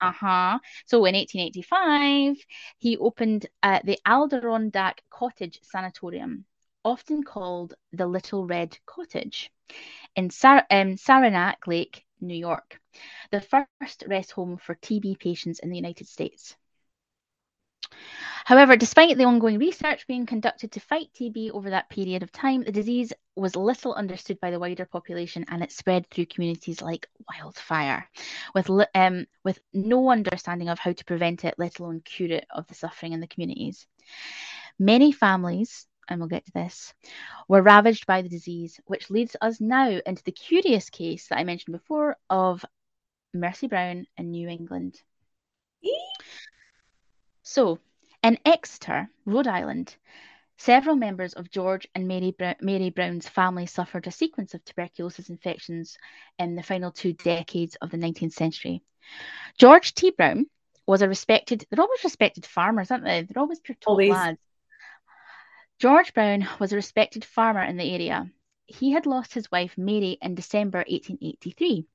[0.00, 0.58] uh-huh.
[0.84, 2.36] So in 1885,
[2.78, 6.44] he opened uh, the Adirondack Cottage Sanatorium,
[6.86, 9.50] often called the Little Red Cottage,
[10.14, 12.80] in Sar- um, Saranac Lake, New York,
[13.32, 16.56] the first rest home for TB patients in the United States.
[18.44, 22.62] However, despite the ongoing research being conducted to fight TB over that period of time,
[22.62, 27.08] the disease was little understood by the wider population and it spread through communities like
[27.28, 28.08] wildfire,
[28.54, 32.66] with, um, with no understanding of how to prevent it, let alone cure it of
[32.68, 33.86] the suffering in the communities.
[34.78, 36.94] Many families, and we'll get to this,
[37.48, 41.44] were ravaged by the disease, which leads us now into the curious case that I
[41.44, 42.64] mentioned before of
[43.34, 45.00] Mercy Brown in New England.
[47.42, 47.78] So,
[48.22, 49.94] in Exeter, Rhode Island,
[50.58, 55.96] several members of George and Mary, Mary Brown's family suffered a sequence of tuberculosis infections
[56.38, 58.82] in the final two decades of the 19th century.
[59.58, 60.10] George T.
[60.10, 60.46] Brown
[60.86, 63.22] was a respected, they're always respected farmers, aren't they?
[63.22, 64.10] They're always pure always.
[64.10, 64.38] lads.
[65.78, 68.30] George Brown was a respected farmer in the area.
[68.66, 71.86] He had lost his wife Mary in December 1883.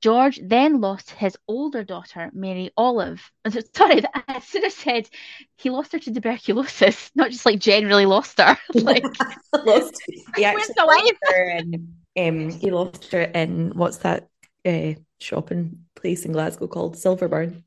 [0.00, 3.30] George then lost his older daughter, Mary Olive.
[3.74, 5.08] Sorry, I should have said
[5.56, 8.56] he lost her to tuberculosis, not just like generally lost her.
[8.74, 9.04] like
[9.64, 10.02] lost.
[10.36, 14.28] He actually lost her in, um, he lost her in what's that
[14.64, 17.62] uh, shopping place in Glasgow called Silverburn.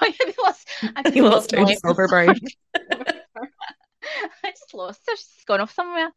[0.00, 0.68] Oh, yeah, he lost.
[1.14, 2.36] he lost her to Silverburn.
[4.58, 5.16] Just lost her.
[5.16, 6.10] She's gone off somewhere.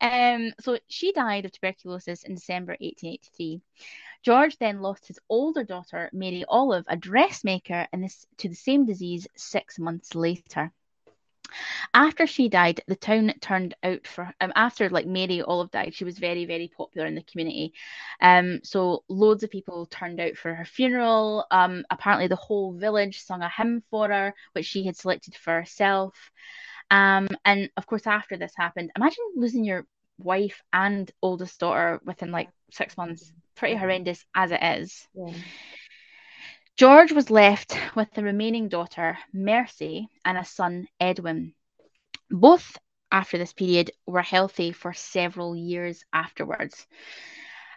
[0.00, 3.60] Um, so she died of tuberculosis in December 1883.
[4.22, 8.86] George then lost his older daughter, Mary Olive, a dressmaker, and this to the same
[8.86, 10.72] disease six months later.
[11.92, 16.04] After she died, the town turned out for um, after like Mary Olive died, she
[16.04, 17.74] was very very popular in the community.
[18.20, 21.46] Um, so loads of people turned out for her funeral.
[21.50, 25.52] Um, apparently the whole village sung a hymn for her, which she had selected for
[25.52, 26.30] herself.
[26.90, 29.86] Um, and of course, after this happened, imagine losing your
[30.18, 35.06] wife and oldest daughter within like six months pretty horrendous as it is.
[35.14, 35.32] Yeah.
[36.76, 41.54] George was left with the remaining daughter, Mercy, and a son, Edwin.
[42.30, 42.78] Both,
[43.12, 46.86] after this period, were healthy for several years afterwards.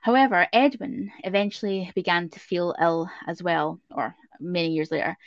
[0.02, 5.17] However, Edwin eventually began to feel ill as well, or many years later.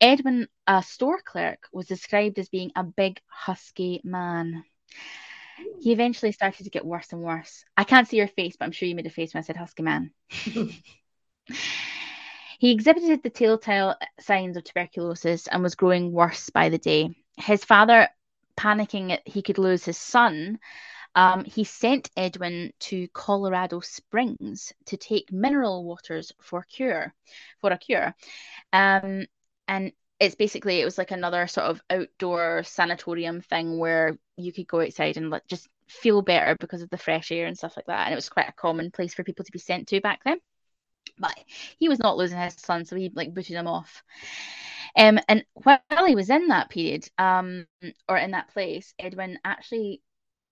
[0.00, 4.64] Edwin, a store clerk, was described as being a big, husky man.
[5.80, 7.64] He eventually started to get worse and worse.
[7.76, 9.56] I can't see your face, but I'm sure you made a face when I said
[9.56, 10.10] husky man.
[12.58, 17.14] he exhibited the telltale signs of tuberculosis and was growing worse by the day.
[17.36, 18.08] His father,
[18.56, 20.58] panicking that he could lose his son,
[21.14, 27.14] um, he sent Edwin to Colorado Springs to take mineral waters for cure,
[27.60, 28.14] for a cure.
[28.72, 29.26] Um,
[29.68, 34.66] and it's basically it was like another sort of outdoor sanatorium thing where you could
[34.66, 38.06] go outside and just feel better because of the fresh air and stuff like that.
[38.06, 40.38] And it was quite a common place for people to be sent to back then.
[41.18, 41.38] But
[41.78, 44.02] he was not losing his son, so he like booted him off.
[44.96, 47.66] Um, and while he was in that period, um,
[48.08, 50.00] or in that place, Edwin actually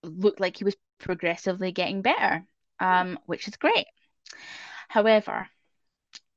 [0.03, 2.45] looked like he was progressively getting better,
[2.79, 3.85] um, which is great.
[4.87, 5.47] However,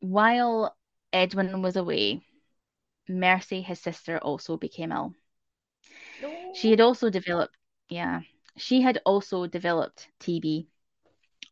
[0.01, 0.77] while
[1.13, 2.23] Edwin was away,
[3.09, 5.15] Mercy, his sister, also became ill.
[6.21, 6.53] No.
[6.55, 7.57] She had also developed,
[7.89, 8.21] yeah,
[8.57, 10.67] she had also developed TB.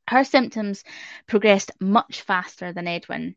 [0.09, 0.85] Her symptoms
[1.27, 3.37] progressed much faster than Edwin.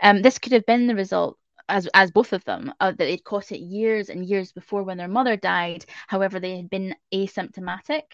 [0.00, 3.24] Um, this could have been the result, as as both of them, uh, that they'd
[3.24, 5.84] caught it years and years before when their mother died.
[6.06, 8.04] However, they had been asymptomatic.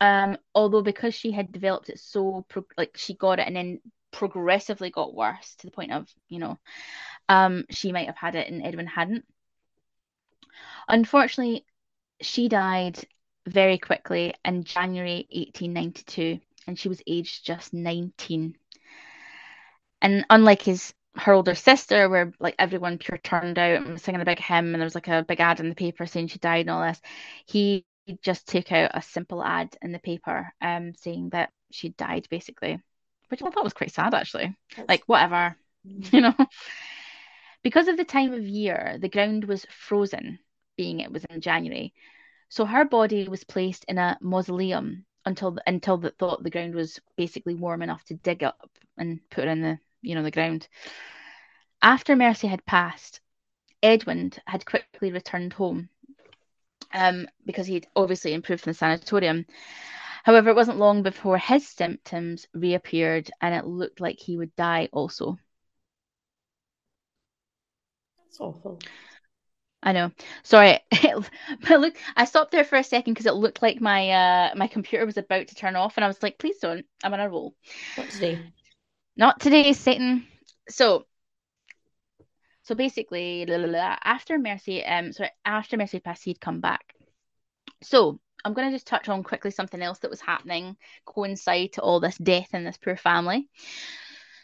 [0.00, 3.80] Um, although because she had developed it so pro- like she got it and then
[4.10, 6.58] progressively got worse to the point of you know
[7.28, 9.24] um, she might have had it and Edwin hadn't.
[10.88, 11.64] Unfortunately,
[12.20, 12.98] she died
[13.46, 18.56] very quickly in January 1892, and she was aged just 19.
[20.02, 24.20] And unlike his her older sister, where like everyone pure turned out and was singing
[24.20, 26.38] a big hymn, and there was like a big ad in the paper saying she
[26.38, 27.00] died and all this,
[27.46, 27.84] he
[28.22, 32.80] just took out a simple ad in the paper, um, saying that she died basically,
[33.28, 34.56] which I thought was quite sad actually.
[34.76, 34.88] That's...
[34.88, 36.34] Like whatever, you know.
[37.62, 40.38] Because of the time of year, the ground was frozen,
[40.76, 41.94] being it was in January.
[42.50, 47.00] So her body was placed in a mausoleum until until the thought the ground was
[47.16, 50.68] basically warm enough to dig up and put her in the you know the ground.
[51.82, 53.20] After Mercy had passed,
[53.82, 55.88] Edwin had quickly returned home
[56.92, 59.44] um, because he'd obviously improved from the sanatorium.
[60.24, 64.88] However, it wasn't long before his symptoms reappeared and it looked like he would die
[64.92, 65.38] also.
[68.18, 68.80] That's awful.
[69.82, 70.12] I know.
[70.42, 70.78] Sorry.
[71.68, 74.66] but look, I stopped there for a second because it looked like my uh my
[74.66, 76.86] computer was about to turn off, and I was like, "Please don't.
[77.02, 77.54] I'm on a roll."
[77.96, 78.40] What today?
[79.16, 80.26] Not today, Satan.
[80.68, 81.06] So,
[82.62, 86.94] so basically, la, la, la, after Mercy, um, sorry, after Mercy passed, he'd come back.
[87.82, 91.82] So I'm going to just touch on quickly something else that was happening, coincide to
[91.82, 93.48] all this death in this poor family.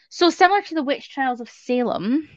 [0.09, 2.29] So similar to the witch trials of Salem,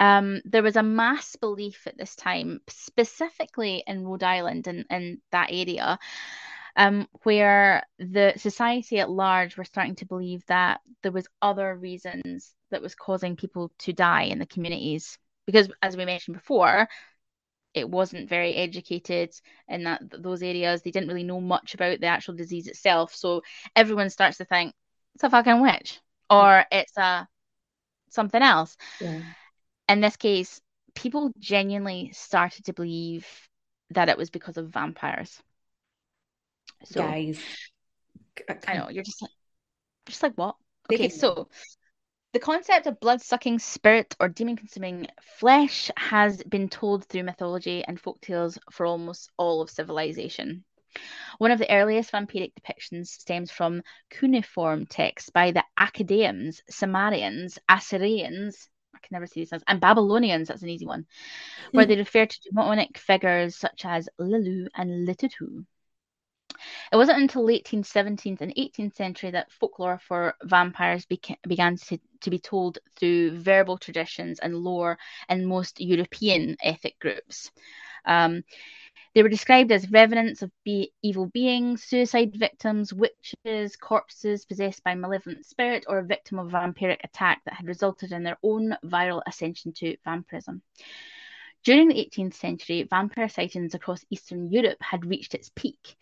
[0.00, 5.20] um, there was a mass belief at this time, specifically in Rhode Island and in
[5.32, 5.98] that area,
[6.78, 12.54] um, where the society at large were starting to believe that there was other reasons
[12.70, 15.18] that was causing people to die in the communities.
[15.44, 16.88] Because, as we mentioned before,
[17.74, 19.34] it wasn't very educated
[19.66, 20.82] in that those areas.
[20.82, 23.12] They didn't really know much about the actual disease itself.
[23.12, 23.42] So
[23.74, 24.72] everyone starts to think
[25.16, 27.26] it's a fucking witch or it's a
[28.10, 28.76] something else.
[29.00, 29.22] Yeah.
[29.88, 30.60] In this case,
[30.94, 33.26] people genuinely started to believe
[33.90, 35.42] that it was because of vampires.
[36.84, 37.44] So Guys.
[38.66, 39.30] I know you're just like,
[40.06, 40.56] just like what?
[40.92, 41.48] Okay, it- so
[42.32, 45.06] the concept of blood sucking spirit or demon consuming
[45.38, 50.64] flesh has been told through mythology and folk tales for almost all of civilization.
[51.38, 58.68] One of the earliest vampiric depictions stems from cuneiform texts by the Akkadians, Sumerians, Assyrians,
[58.94, 61.06] I can never see these names, and Babylonians, that's an easy one,
[61.72, 65.64] where they refer to demonic figures such as Lilu and Lilitu.
[66.92, 71.98] It wasn't until late 17th and 18th century that folklore for vampires beca- began to,
[72.20, 77.50] to be told through verbal traditions and lore in most European ethnic groups.
[78.04, 78.42] Um,
[79.14, 84.94] they were described as revenants of be- evil beings, suicide victims, witches, corpses possessed by
[84.94, 89.22] malevolent spirit, or a victim of vampiric attack that had resulted in their own viral
[89.26, 90.62] ascension to vampirism.
[91.64, 95.96] During the 18th century, vampire sightings across Eastern Europe had reached its peak,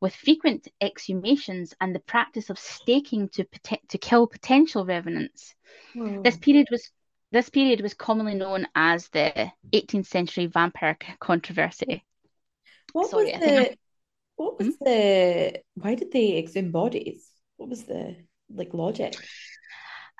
[0.00, 5.54] with frequent exhumations and the practice of staking to pote- to kill potential revenants.
[5.94, 6.22] Whoa.
[6.22, 6.90] This period was
[7.30, 12.04] this period was commonly known as the 18th century vampire controversy.
[12.92, 13.76] What Sorry, was I the
[14.36, 14.84] what was hmm?
[14.84, 17.30] the why did they exhume bodies?
[17.56, 18.16] What was the
[18.50, 19.16] like logic?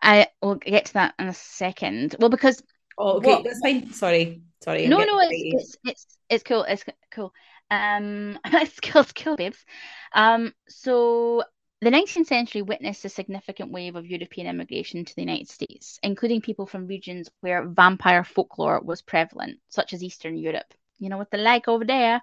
[0.02, 2.16] I will get to that in a second.
[2.18, 2.62] Well, because
[3.00, 3.92] Oh, okay, What- that's fine.
[3.92, 4.86] Sorry, sorry.
[4.86, 6.64] No, no, it's, it's it's it's cool.
[6.64, 7.32] It's cool.
[7.70, 9.02] Um, it's cool.
[9.02, 9.64] It's cool, babes.
[10.12, 11.42] Um, so
[11.80, 16.40] the 19th century witnessed a significant wave of European immigration to the United States, including
[16.40, 20.74] people from regions where vampire folklore was prevalent, such as Eastern Europe.
[20.98, 22.20] You know what they like over there.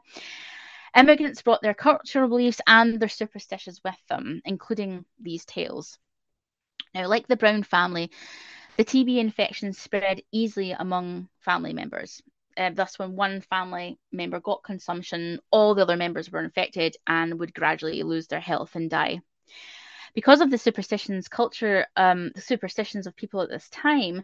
[0.96, 5.98] Immigrants brought their cultural beliefs and their superstitions with them, including these tales.
[6.94, 8.12] Now, like the Brown family,
[8.78, 12.22] the TB infection spread easily among family members.
[12.58, 17.40] Uh, thus, when one family member got consumption, all the other members were infected and
[17.40, 19.20] would gradually lose their health and die.
[20.14, 24.24] Because of the superstitions, culture, um, the superstitions of people at this time,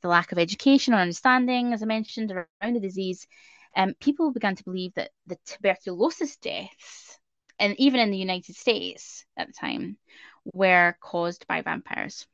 [0.00, 3.26] the lack of education or understanding, as I mentioned, around the disease,
[3.74, 7.18] um, people began to believe that the tuberculosis deaths,
[7.58, 9.96] and even in the United States at the time,
[10.44, 12.26] were caused by vampires.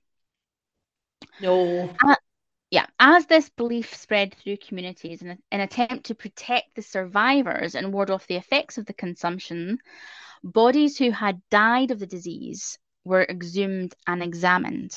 [1.41, 1.95] No.
[2.71, 7.95] Yeah, as this belief spread through communities in an attempt to protect the survivors and
[7.95, 9.79] ward off the effects of the consumption,
[10.45, 14.93] bodies who had died of the disease were exhumed and examined.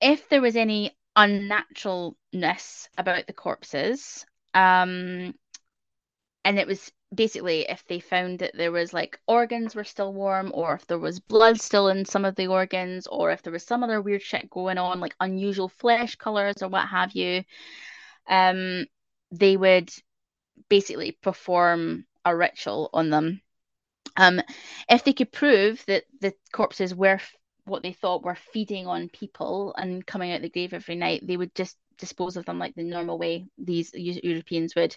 [0.00, 5.34] If there was any unnaturalness about the corpses, um,
[6.44, 10.52] and it was basically if they found that there was like organs were still warm
[10.54, 13.64] or if there was blood still in some of the organs or if there was
[13.64, 17.42] some other weird shit going on like unusual flesh colors or what have you
[18.28, 18.86] um
[19.32, 19.90] they would
[20.68, 23.40] basically perform a ritual on them.
[24.16, 24.40] Um
[24.88, 29.08] if they could prove that the corpses were f- what they thought were feeding on
[29.08, 32.74] people and coming out the grave every night they would just dispose of them like
[32.74, 34.96] the normal way these Eu- Europeans would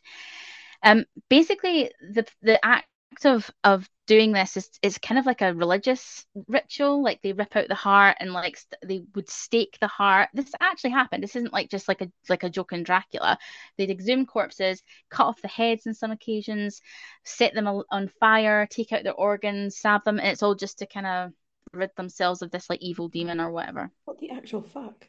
[0.84, 2.88] um, basically, the the act
[3.26, 7.02] of of doing this is is kind of like a religious ritual.
[7.04, 10.30] Like they rip out the heart and like st- they would stake the heart.
[10.34, 11.24] This actually happened.
[11.24, 13.38] This isn't like just like a like a joke in Dracula.
[13.78, 16.82] They'd exhume corpses, cut off the heads on some occasions,
[17.24, 20.86] set them on fire, take out their organs, stab them, and it's all just to
[20.86, 21.32] kind of
[21.74, 23.90] rid themselves of this like evil demon or whatever.
[24.06, 25.08] What the actual fuck?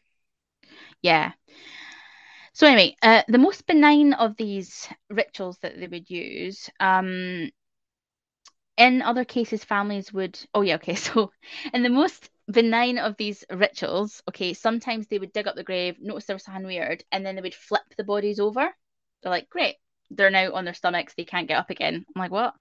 [1.03, 1.33] Yeah.
[2.55, 7.51] So anyway, uh, the most benign of these rituals that they would use, um,
[8.77, 10.39] in other cases, families would.
[10.55, 10.95] Oh yeah, okay.
[11.07, 11.33] So
[11.73, 15.97] in the most benign of these rituals, okay, sometimes they would dig up the grave,
[16.01, 18.69] notice there was something weird, and then they would flip the bodies over.
[19.23, 19.77] They're like, great,
[20.11, 22.05] they're now on their stomachs, they can't get up again.
[22.15, 22.55] I'm like, what?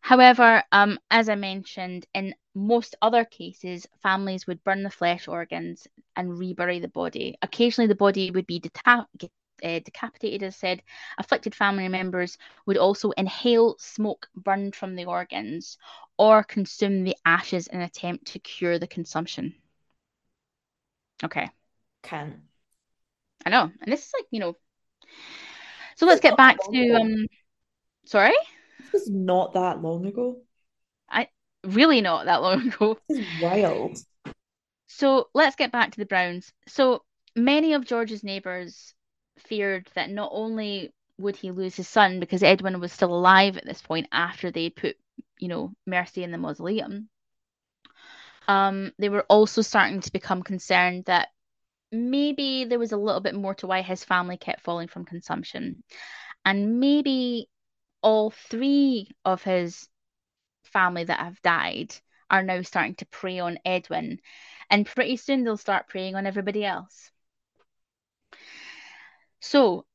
[0.00, 5.86] However, um, as I mentioned, in most other cases, families would burn the flesh organs
[6.16, 7.36] and rebury the body.
[7.42, 9.06] Occasionally, the body would be deta-
[9.64, 10.82] uh, decapitated, as said.
[11.18, 15.78] Afflicted family members would also inhale smoke burned from the organs
[16.16, 19.54] or consume the ashes in an attempt to cure the consumption.
[21.24, 21.50] Okay.
[22.02, 22.36] Can't.
[23.44, 23.70] I know.
[23.80, 24.56] And this is like, you know.
[25.96, 27.26] So let's get back to um
[28.04, 28.34] sorry?
[28.78, 30.40] This was not that long ago.
[31.10, 31.28] I
[31.64, 32.98] really not that long ago.
[33.08, 33.98] This is wild.
[34.86, 36.52] So let's get back to the Browns.
[36.66, 37.04] So
[37.36, 38.94] many of George's neighbours
[39.38, 43.64] feared that not only would he lose his son because Edwin was still alive at
[43.64, 44.96] this point after they'd put,
[45.38, 47.08] you know, Mercy in the mausoleum.
[48.46, 51.28] Um, they were also starting to become concerned that
[51.92, 55.82] maybe there was a little bit more to why his family kept falling from consumption.
[56.44, 57.48] And maybe
[58.02, 59.88] all three of his
[60.64, 61.94] family that have died
[62.30, 64.20] are now starting to prey on Edwin.
[64.70, 67.10] And pretty soon they'll start preying on everybody else.
[69.40, 69.86] So,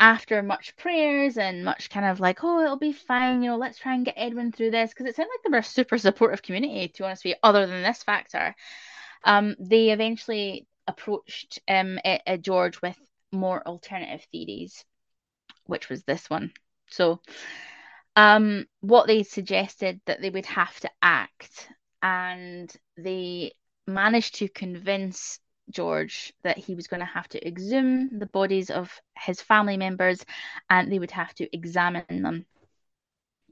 [0.00, 3.78] after much prayers and much kind of like, oh, it'll be fine, you know, let's
[3.78, 6.42] try and get Edwin through this, because it sounded like they were a super supportive
[6.42, 8.54] community, to be honest with you, other than this factor.
[9.24, 11.98] Um, they eventually approached um,
[12.40, 12.98] George with
[13.32, 14.84] more alternative theories,
[15.66, 16.52] which was this one.
[16.88, 17.20] So,
[18.16, 21.68] um, what they suggested that they would have to act,
[22.02, 23.52] and they
[23.86, 29.00] managed to convince George that he was going to have to exhume the bodies of
[29.18, 30.24] his family members
[30.68, 32.44] and they would have to examine them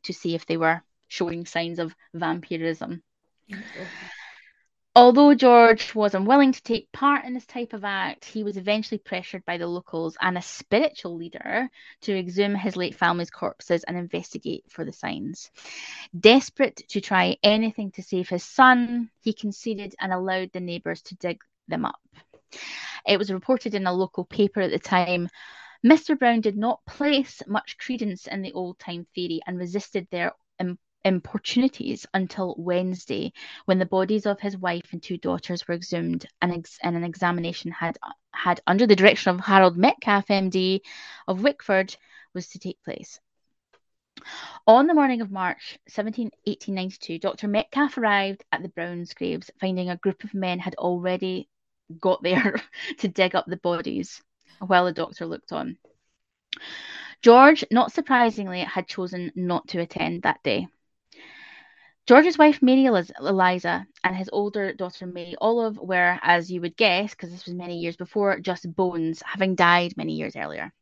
[0.05, 3.03] to see if they were showing signs of vampirism.
[4.95, 8.99] Although George was unwilling to take part in this type of act, he was eventually
[8.99, 11.71] pressured by the locals and a spiritual leader
[12.03, 15.51] to exhume his late family's corpses and investigate for the signs.
[16.21, 21.17] Desperate to try anything to save his son, he conceded and allowed the neighbours to
[21.17, 22.01] dig them up.
[23.07, 25.31] It was reported in a local paper at the time.
[25.83, 26.19] Mr.
[26.19, 30.33] Brown did not place much credence in the old time theory and resisted their
[31.05, 33.33] importunities until Wednesday,
[33.65, 37.05] when the bodies of his wife and two daughters were exhumed and, ex- and an
[37.05, 37.99] examination had
[38.33, 40.81] had under the direction of Harold Metcalfe, MD
[41.29, 41.97] of Wickford,
[42.35, 43.21] was to take place.
[44.67, 47.49] On the morning of March 17, 1892, Dr.
[47.49, 51.49] Metcalfe arrived at the Browns' graves, finding a group of men had already
[52.01, 52.61] got there
[52.99, 54.23] to dig up the bodies
[54.61, 55.77] while the doctor looked on.
[57.23, 60.69] George, not surprisingly, had chosen not to attend that day.
[62.07, 67.11] George's wife, Mary Eliza, and his older daughter, Mary Olive, were, as you would guess,
[67.13, 70.73] because this was many years before, just bones, having died many years earlier.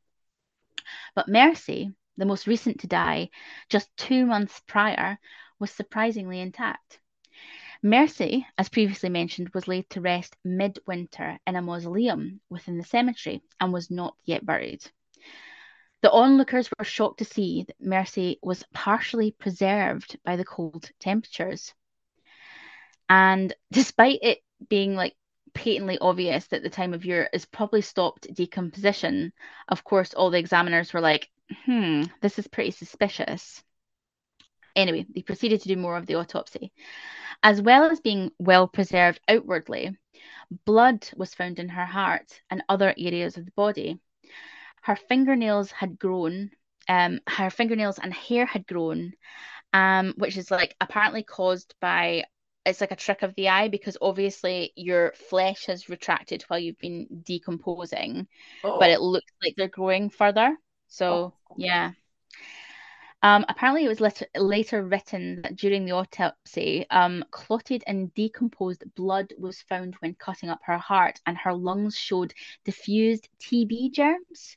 [1.15, 3.29] But Mercy, the most recent to die,
[3.69, 5.19] just two months prior,
[5.59, 7.01] was surprisingly intact.
[7.83, 13.43] Mercy, as previously mentioned, was laid to rest midwinter in a mausoleum within the cemetery
[13.61, 14.91] and was not yet buried.
[16.03, 21.75] The onlookers were shocked to see that Mercy was partially preserved by the cold temperatures.
[23.09, 24.39] And despite it
[24.69, 25.15] being like
[25.53, 29.33] patently obvious that the time of year is probably stopped decomposition,
[29.69, 31.29] of course, all the examiners were like,
[31.65, 33.63] hmm, this is pretty suspicious.
[34.77, 36.73] Anyway, they proceeded to do more of the autopsy.
[37.43, 39.97] As well as being well preserved outwardly,
[40.65, 43.99] blood was found in her heart and other areas of the body.
[44.83, 46.51] Her fingernails had grown,
[46.89, 49.13] um, her fingernails and hair had grown,
[49.73, 52.25] um, which is like apparently caused by
[52.67, 56.79] it's like a trick of the eye because obviously your flesh has retracted while you've
[56.79, 58.27] been decomposing,
[58.65, 58.79] oh.
[58.79, 60.57] but it looks like they're growing further.
[60.89, 61.55] So oh.
[61.57, 61.93] yeah.
[63.23, 68.83] Um, apparently, it was later, later written that during the autopsy, um, clotted and decomposed
[68.95, 72.33] blood was found when cutting up her heart, and her lungs showed
[72.65, 74.57] diffused TB germs.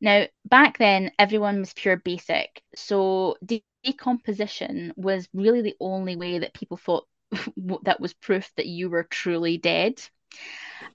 [0.00, 6.38] Now, back then, everyone was pure basic, so de- decomposition was really the only way
[6.40, 7.06] that people thought
[7.82, 10.00] that was proof that you were truly dead.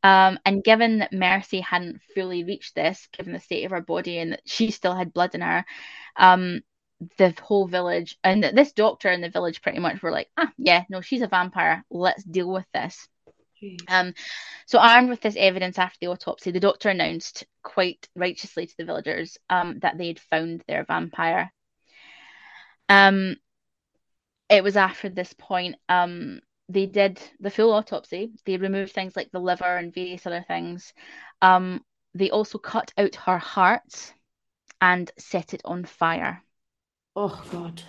[0.03, 4.17] Um, and given that Mercy hadn't fully reached this, given the state of her body
[4.19, 5.65] and that she still had blood in her,
[6.15, 6.61] um,
[7.17, 10.83] the whole village and this doctor in the village pretty much were like, ah, yeah,
[10.89, 11.83] no, she's a vampire.
[11.89, 13.07] Let's deal with this.
[13.87, 14.13] Um,
[14.65, 18.85] so armed with this evidence after the autopsy, the doctor announced quite righteously to the
[18.85, 21.51] villagers um, that they had found their vampire.
[22.89, 23.37] Um,
[24.49, 28.31] it was after this point um, they did the full autopsy.
[28.45, 30.93] They removed things like the liver and various other things.
[31.41, 31.81] Um,
[32.13, 34.13] they also cut out her heart
[34.79, 36.43] and set it on fire.
[37.15, 37.81] Oh God.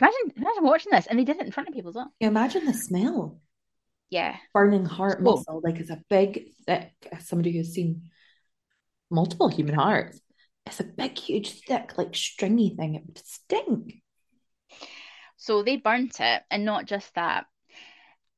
[0.00, 2.12] Imagine, imagine watching this, and they did it in front of people as well.
[2.20, 3.40] Imagine the smell.
[4.10, 4.36] Yeah.
[4.54, 8.10] Burning heart muscle, like it's a big, thick, as somebody who's seen
[9.10, 10.20] multiple human hearts,
[10.66, 12.94] it's a big, huge, thick, like stringy thing.
[12.94, 14.02] It would stink.
[15.36, 17.46] So they burnt it, and not just that.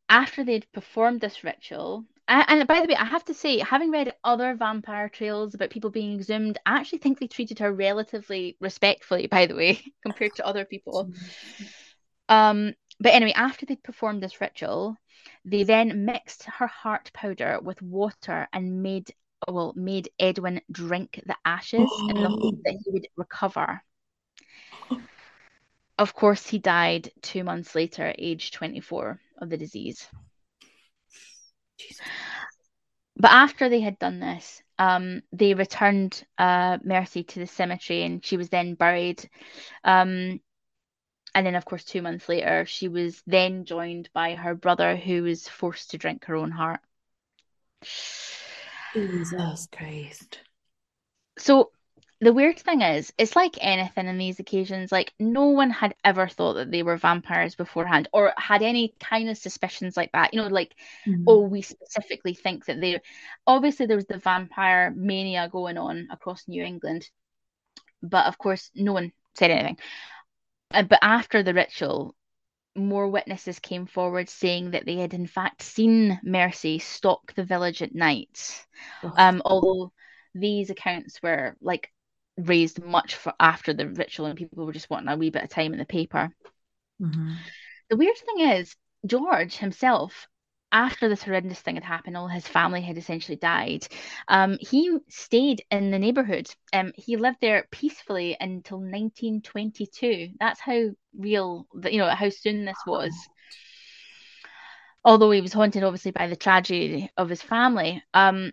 [0.09, 4.15] After they'd performed this ritual, and by the way, I have to say, having read
[4.23, 9.27] other vampire trails about people being exhumed, I actually think they treated her relatively respectfully,
[9.27, 11.11] by the way, compared to other people.
[12.29, 14.97] Um, but anyway, after they'd performed this ritual,
[15.45, 19.13] they then mixed her heart powder with water and made
[19.49, 23.83] well made Edwin drink the ashes in the hope that he would recover.
[25.99, 30.07] Of course, he died two months later at age 24 of the disease.
[33.17, 38.25] But after they had done this, um, they returned uh, Mercy to the cemetery and
[38.25, 39.29] she was then buried.
[39.85, 40.41] Um,
[41.35, 45.23] and then, of course, two months later, she was then joined by her brother who
[45.23, 46.81] was forced to drink her own heart.
[48.95, 50.41] Jesus Christ.
[51.39, 51.71] So
[52.21, 56.29] the weird thing is, it's like anything in these occasions, like no one had ever
[56.29, 60.35] thought that they were vampires beforehand or had any kind of suspicions like that.
[60.35, 60.75] You know, like,
[61.07, 61.25] Mhm.
[61.27, 63.01] oh, we specifically think that they
[63.47, 67.09] obviously there was the vampire mania going on across New England,
[68.03, 69.79] but of course, no one said anything.
[70.73, 72.15] Uh, but after the ritual,
[72.77, 77.83] more witnesses came forward saying that they had in fact seen Mercy stalk the village
[77.83, 78.65] at night.
[79.03, 79.13] Ugh.
[79.17, 79.93] Um, although
[80.35, 81.93] these accounts were like
[82.37, 85.51] raised much for after the ritual and people were just wanting a wee bit of
[85.51, 86.31] time in the paper.
[87.01, 87.37] Mhm.
[87.89, 90.29] The weird thing is, George himself,
[90.73, 93.87] after this horrendous thing had happened, all his family had essentially died.
[94.29, 96.49] Um, he stayed in the neighborhood.
[96.73, 100.31] Um, he lived there peacefully until 1922.
[100.39, 103.13] That's how real, you know, how soon this was.
[105.05, 108.03] Although he was haunted, obviously, by the tragedy of his family.
[108.13, 108.53] Um,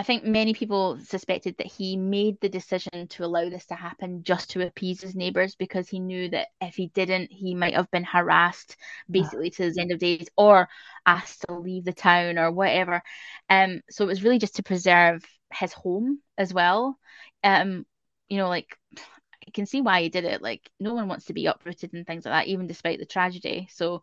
[0.00, 4.22] I think many people suspected that he made the decision to allow this to happen
[4.22, 7.90] just to appease his neighbors because he knew that if he didn't, he might have
[7.90, 8.78] been harassed
[9.10, 10.70] basically to his end of days or
[11.04, 13.02] asked to leave the town or whatever.
[13.50, 15.22] Um, so it was really just to preserve
[15.52, 16.96] his home as well.
[17.44, 17.84] Um,
[18.30, 20.40] you know, like I can see why he did it.
[20.40, 23.68] Like no one wants to be uprooted and things like that, even despite the tragedy.
[23.70, 24.02] So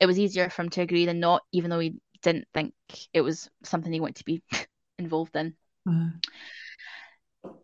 [0.00, 2.74] it was easier for him to agree than not, even though he didn't think
[3.12, 4.42] it was something he wanted to be
[5.02, 5.56] involved in.
[5.88, 6.10] Uh,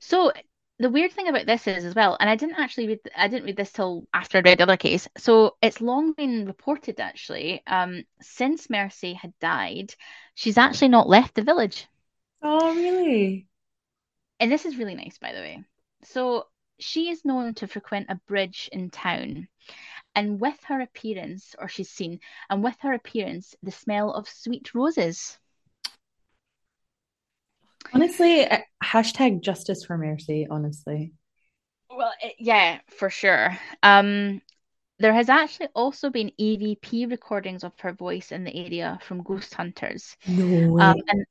[0.00, 0.32] So
[0.78, 3.46] the weird thing about this is as well, and I didn't actually read I didn't
[3.46, 5.08] read this till after I read the other case.
[5.16, 9.94] So it's long been reported actually, um, since Mercy had died,
[10.34, 11.86] she's actually not left the village.
[12.42, 13.46] Oh, really?
[14.40, 15.64] And this is really nice, by the way.
[16.02, 16.46] So
[16.78, 19.48] she is known to frequent a bridge in town.
[20.14, 22.20] And with her appearance, or she's seen,
[22.50, 25.38] and with her appearance, the smell of sweet roses.
[27.94, 31.12] Honestly, uh, hashtag justice for Mercy, honestly.
[31.90, 33.56] Well, it, yeah, for sure.
[33.82, 34.42] Um,
[34.98, 39.54] there has actually also been EVP recordings of her voice in the area from ghost
[39.54, 40.16] hunters.
[40.26, 40.82] No way.
[40.82, 41.26] Um, and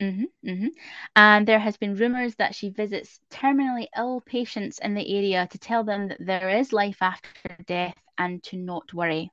[0.00, 0.68] hmm hmm
[1.16, 5.58] And there has been rumors that she visits terminally ill patients in the area to
[5.58, 7.30] tell them that there is life after
[7.66, 9.30] death and to not worry.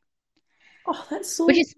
[0.88, 1.76] oh, that's so Which is.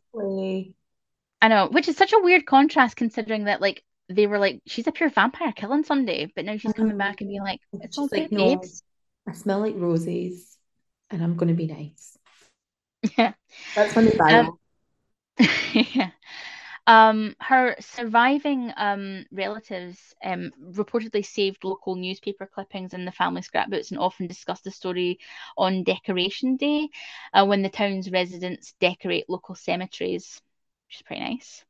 [1.41, 4.87] I know, which is such a weird contrast considering that like they were like, she's
[4.87, 8.09] a pure vampire killing somebody, but now she's coming back and being like, It's all
[8.11, 8.83] like, good, no, babes.
[9.27, 10.57] I smell like roses
[11.09, 12.17] and I'm going to be nice.
[13.17, 13.33] Yeah.
[13.75, 14.59] That's new bio.
[15.73, 16.11] Yeah.
[16.87, 23.91] Um, her surviving um, relatives um, reportedly saved local newspaper clippings in the family scrapbooks
[23.91, 25.19] and often discussed the story
[25.57, 26.87] on Decoration Day,
[27.33, 30.41] uh, when the town's residents decorate local cemeteries,
[30.87, 31.65] which is pretty nice.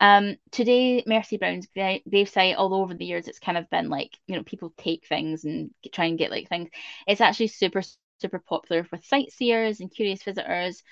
[0.00, 4.10] Um, today, Mercy Brown's gra- gravesite, although over the years it's kind of been like,
[4.26, 6.68] you know, people take things and try and get like things.
[7.06, 7.82] It's actually super,
[8.20, 10.82] super popular with sightseers and curious visitors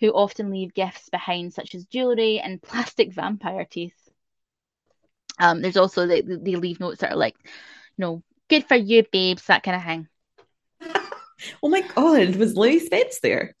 [0.00, 3.96] who often leave gifts behind, such as jewelry and plastic vampire teeth.
[5.38, 7.50] Um, there's also they, they leave notes that are like, you
[7.98, 10.08] know, good for you, babes, that kind of thing.
[11.60, 13.56] Oh my God, was Louie Spence there?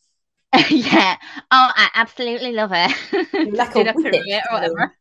[0.70, 1.16] yeah.
[1.50, 2.92] Oh, I absolutely love it.
[3.56, 4.96] Like a it or whatever?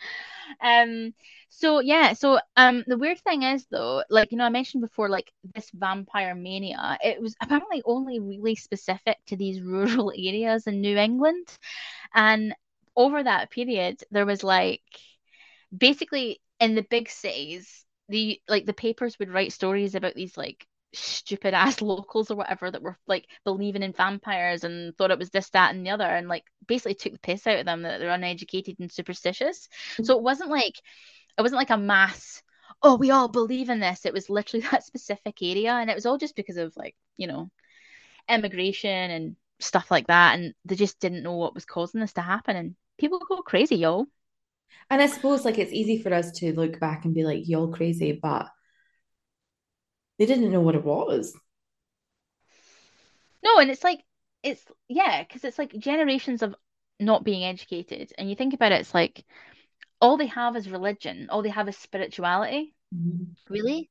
[0.62, 1.14] um.
[1.48, 2.12] So yeah.
[2.12, 5.70] So um, the weird thing is though, like you know, I mentioned before, like this
[5.74, 6.98] vampire mania.
[7.02, 11.48] It was apparently only really specific to these rural areas in New England,
[12.14, 12.54] and
[12.94, 14.82] over that period, there was like
[15.76, 20.66] basically in the big cities, the like the papers would write stories about these like
[20.92, 25.30] stupid ass locals or whatever that were like believing in vampires and thought it was
[25.30, 27.98] this, that, and the other, and like basically took the piss out of them that
[27.98, 29.68] they're uneducated and superstitious.
[30.02, 30.78] So it wasn't like
[31.38, 32.42] it wasn't like a mass.
[32.82, 34.06] Oh, we all believe in this.
[34.06, 37.26] It was literally that specific area, and it was all just because of like you
[37.26, 37.50] know,
[38.28, 42.22] immigration and stuff like that, and they just didn't know what was causing this to
[42.22, 44.06] happen, and people go crazy, y'all.
[44.90, 47.68] And I suppose like it's easy for us to look back and be like, y'all
[47.72, 48.48] crazy," but
[50.18, 51.36] they didn't know what it was.
[53.42, 54.00] No, and it's like
[54.42, 56.54] it's yeah, because it's like generations of
[57.00, 59.24] not being educated, and you think about it, it's like
[60.00, 63.24] all they have is religion, all they have is spirituality, mm-hmm.
[63.52, 63.90] really.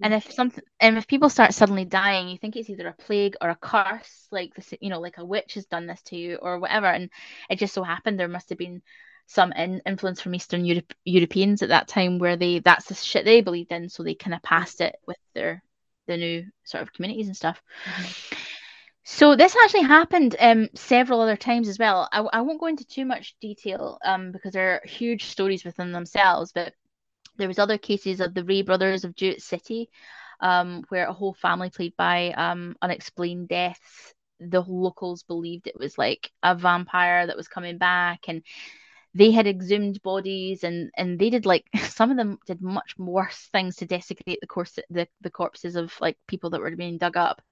[0.00, 3.36] And if something, and if people start suddenly dying, you think it's either a plague
[3.40, 6.36] or a curse, like this, you know, like a witch has done this to you
[6.36, 6.86] or whatever.
[6.86, 7.10] And
[7.50, 8.82] it just so happened there must have been
[9.26, 13.24] some in, influence from Eastern Europe, Europeans at that time where they that's the shit
[13.24, 15.62] they believed in, so they kind of passed it with their
[16.06, 17.62] the new sort of communities and stuff.
[17.84, 18.36] Mm-hmm.
[19.04, 22.08] So this actually happened um, several other times as well.
[22.12, 26.52] I, I won't go into too much detail um, because they're huge stories within themselves,
[26.52, 26.72] but
[27.36, 29.90] there was other cases of the Ray brothers of Jewett City,
[30.40, 34.14] um, where a whole family played by um, unexplained deaths.
[34.38, 38.42] The locals believed it was like a vampire that was coming back, and
[39.14, 43.48] they had exhumed bodies and and they did like some of them did much worse
[43.52, 47.16] things to desecrate the course the, the corpses of like people that were being dug
[47.16, 47.42] up.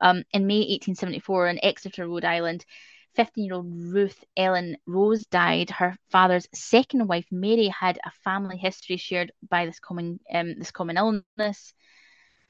[0.00, 2.66] Um, in may 1874 in exeter rhode island
[3.14, 5.70] 15 year old ruth ellen rose died.
[5.70, 10.70] Her father's second wife mary had a family history shared by this common um, this
[10.70, 11.72] common illness.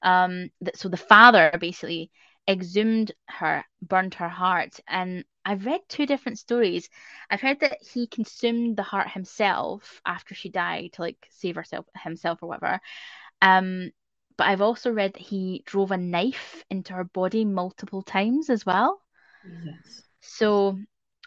[0.02, 2.10] Um, that, so the father basically
[2.48, 6.88] exhumed her burned her heart and I've read two different stories.
[7.30, 11.86] I've heard that he consumed the heart himself after she died to like save herself
[12.02, 12.80] himself or whatever.
[13.40, 13.92] Um,
[14.36, 18.66] but I've also read that he drove a knife into her body multiple times as
[18.66, 19.00] well.
[19.64, 20.02] Yes.
[20.20, 20.78] So,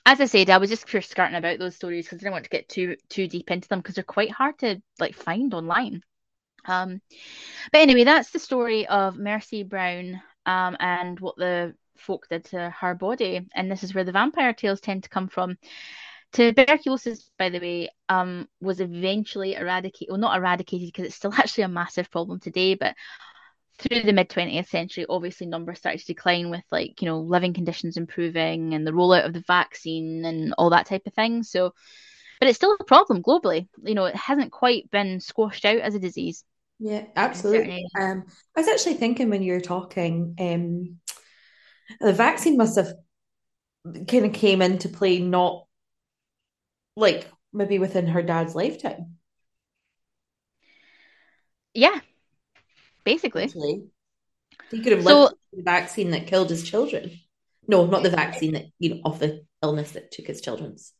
[0.05, 2.43] as I said, I was just pure skirting about those stories because I didn't want
[2.43, 6.03] to get too too deep into them because they're quite hard to like find online.
[6.65, 7.01] Um,
[7.71, 12.69] but anyway, that's the story of Mercy Brown um, and what the folk did to
[12.69, 13.47] her body.
[13.53, 15.57] And this is where the vampire tales tend to come from.
[16.31, 20.09] Tuberculosis, by the way, um, was eventually eradicated.
[20.09, 22.95] Well, not eradicated because it's still actually a massive problem today, but
[23.79, 27.53] through the mid 20th century, obviously numbers started to decline with like, you know, living
[27.53, 31.43] conditions improving and the rollout of the vaccine and all that type of thing.
[31.43, 31.73] So,
[32.39, 33.67] but it's still a problem globally.
[33.83, 36.43] You know, it hasn't quite been squashed out as a disease.
[36.79, 37.85] Yeah, absolutely.
[37.99, 38.25] Um,
[38.55, 40.99] I was actually thinking when you were talking, um,
[41.99, 42.93] the vaccine must have
[44.07, 45.65] kind of came into play not
[46.95, 49.17] like maybe within her dad's lifetime.
[51.73, 51.99] Yeah,
[53.03, 53.53] basically.
[54.71, 57.11] He could have so, the vaccine that killed his children.
[57.67, 60.93] No, not the vaccine that you know of the illness that took his children's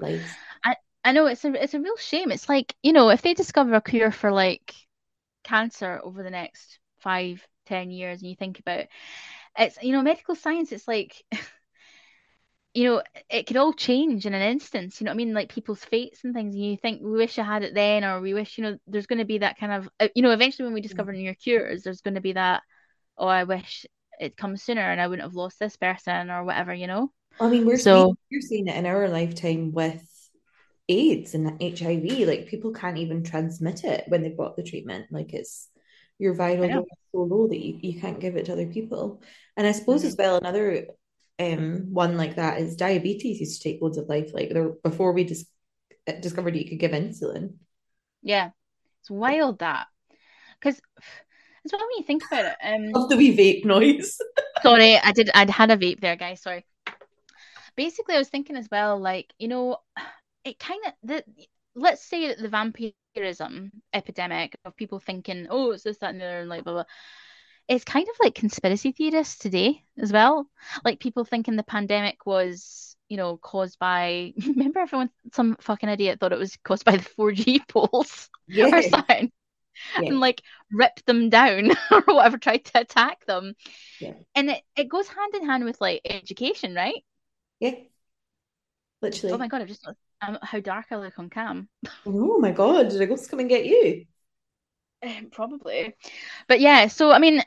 [0.00, 0.24] lives.
[0.64, 2.30] I I know it's a it's a real shame.
[2.30, 4.74] It's like you know if they discover a cure for like
[5.48, 8.86] cancer over the next five ten years, and you think about
[9.58, 11.24] it's you know medical science it's like
[12.74, 15.34] you know it could all change in an instance you know what i mean?
[15.34, 18.20] Like people's fates and things and you think we wish i had it then or
[18.20, 20.66] we wish you know there's going to be that kind of uh, you know eventually
[20.66, 22.62] when we discover new cures there's going to be that
[23.16, 23.86] oh i wish
[24.20, 27.10] it comes sooner and i wouldn't have lost this person or whatever you know?
[27.40, 30.02] I mean we're so seeing, you're seeing it in our lifetime with
[30.88, 35.34] aids and hiv like people can't even transmit it when they've got the treatment like
[35.34, 35.68] it's
[36.18, 39.22] your viral load is so low that you, you can't give it to other people.
[39.56, 40.08] And I suppose mm-hmm.
[40.08, 40.86] as well, another
[41.40, 44.34] um one like that is diabetes used to take loads of life.
[44.34, 45.46] Like there before we just
[46.06, 47.54] dis- discovered you could give insulin.
[48.22, 48.50] Yeah,
[49.00, 49.86] it's wild that
[50.60, 50.80] because
[51.64, 52.56] as well when you think about it.
[52.62, 54.18] Um, of the wee vape noise.
[54.62, 55.30] sorry, I did.
[55.34, 56.42] I'd had a vape there, guys.
[56.42, 56.64] Sorry.
[57.76, 59.76] Basically, I was thinking as well, like you know,
[60.48, 61.24] it kind of the
[61.74, 66.24] let's say that the vampirism epidemic of people thinking, oh, it's this, that, and the
[66.24, 66.84] other, and like blah blah.
[67.68, 70.48] It's kind of like conspiracy theorists today as well.
[70.84, 74.32] Like people thinking the pandemic was, you know, caused by.
[74.46, 78.74] Remember, everyone, some fucking idiot thought it was caused by the 4G poles yeah.
[78.74, 79.30] or something.
[79.96, 80.08] Yeah.
[80.08, 80.42] and like
[80.72, 83.54] rip them down or whatever, tried to attack them.
[84.00, 84.14] Yeah.
[84.34, 87.04] And it, it goes hand in hand with like education, right?
[87.60, 87.74] Yeah.
[89.02, 89.34] Literally.
[89.34, 89.86] Oh my god, I've just
[90.20, 91.68] um, how dark I look on cam.
[92.06, 94.04] Oh my god, did a ghost come and get you?
[95.02, 95.94] Um, probably,
[96.48, 96.88] but yeah.
[96.88, 97.42] So I mean,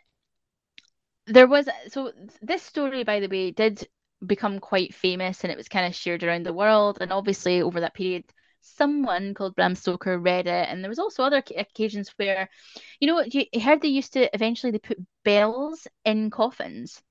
[1.28, 2.12] there was so
[2.42, 3.88] this story, by the way, did
[4.26, 6.98] become quite famous, and it was kind of shared around the world.
[7.02, 8.24] And obviously, over that period,
[8.62, 12.50] someone called Bram Stoker read it, and there was also other occasions where,
[13.00, 17.02] you know, you heard they used to eventually they put bells in coffins.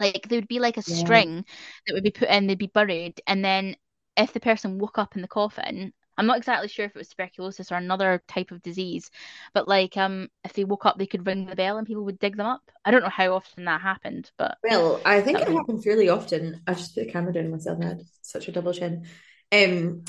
[0.00, 0.96] Like there would be like a yeah.
[0.96, 1.44] string
[1.86, 3.76] that would be put in, they'd be buried, and then
[4.18, 7.08] if the person woke up in the coffin, I'm not exactly sure if it was
[7.08, 9.10] tuberculosis or another type of disease,
[9.54, 12.18] but like um if they woke up they could ring the bell and people would
[12.18, 12.62] dig them up.
[12.84, 16.60] I don't know how often that happened, but well, I think it happened fairly often.
[16.66, 19.06] I just put the camera down myself and I had such a double chin.
[19.52, 20.02] Um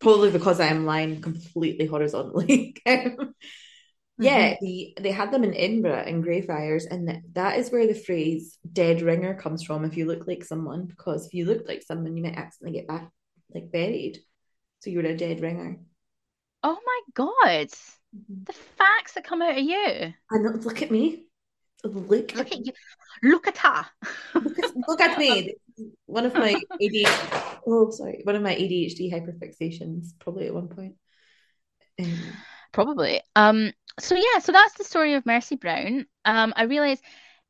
[0.00, 2.76] probably because I am lying completely horizontally.
[2.86, 3.34] um,
[4.18, 4.64] yeah, mm-hmm.
[4.64, 9.02] the, they had them in Edinburgh in Greyfriars, and that is where the phrase "dead
[9.02, 9.84] ringer" comes from.
[9.84, 12.88] If you look like someone, because if you look like someone, you might accidentally get
[12.88, 13.10] back
[13.52, 14.20] like buried.
[14.80, 15.78] So you were a dead ringer.
[16.62, 17.68] Oh my god!
[17.68, 18.44] Mm-hmm.
[18.44, 20.12] The facts that come out of you.
[20.30, 20.64] And.
[20.64, 21.26] Look at me.
[21.84, 22.72] Look, look at, you.
[23.22, 23.86] Look at her.
[24.34, 25.54] look, at, look at me.
[26.06, 27.60] One of my ADHD.
[27.66, 28.22] Oh, sorry.
[28.24, 30.94] One of my ADHD hyperfixations, probably at one point.
[32.00, 32.18] Um,
[32.72, 33.20] probably.
[33.36, 33.72] Um.
[34.00, 34.40] So yeah.
[34.40, 36.06] So that's the story of Mercy Brown.
[36.24, 36.52] Um.
[36.56, 37.02] I realized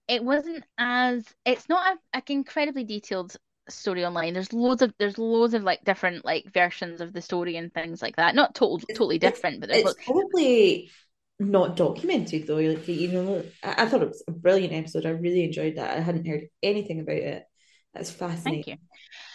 [0.09, 1.25] it wasn't as.
[1.45, 3.37] It's not a, a incredibly detailed
[3.69, 4.35] story online.
[4.35, 8.03] There's loads of there's loads of like different like versions of the story and things
[8.03, 8.35] like that.
[8.35, 10.91] Not total totally different, but there's it's probably
[11.39, 12.57] not documented though.
[12.57, 15.07] Like you know, I, I, thought it was a brilliant episode.
[15.07, 15.97] I really enjoyed that.
[15.97, 17.45] I hadn't heard anything about it.
[17.95, 18.65] That's fascinating.
[18.65, 18.77] Thank you.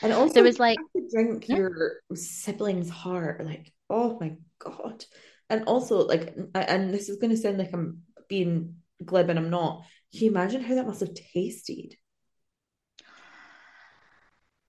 [0.04, 0.80] And also, there was like
[1.12, 1.58] drink yeah.
[1.58, 3.46] your sibling's heart.
[3.46, 5.06] Like, oh my god.
[5.50, 9.50] And also, like, and this is going to sound like I'm being glib, and I'm
[9.50, 9.84] not.
[10.12, 11.96] Can you imagine how that must have tasted?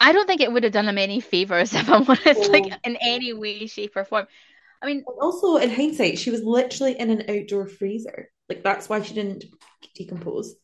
[0.03, 2.51] I don't think it would have done him any favors if I'm honest, oh.
[2.51, 4.27] like in any way, shape, or form.
[4.83, 8.31] I mean, also in hindsight, she was literally in an outdoor freezer.
[8.49, 9.45] Like that's why she didn't
[9.95, 10.57] decompose.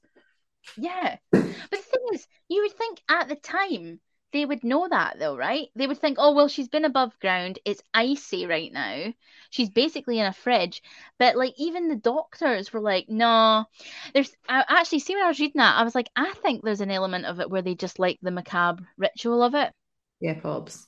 [0.76, 4.00] Yeah, but the thing is, you would think at the time
[4.32, 5.68] they would know that though, right?
[5.74, 7.58] They would think, oh well, she's been above ground.
[7.64, 9.12] It's icy right now.
[9.50, 10.82] She's basically in a fridge.
[11.18, 13.64] But like even the doctors were like, no.
[14.12, 16.80] There's I actually see when I was reading that, I was like, I think there's
[16.80, 19.72] an element of it where they just like the macabre ritual of it.
[20.20, 20.86] Yeah, Pops.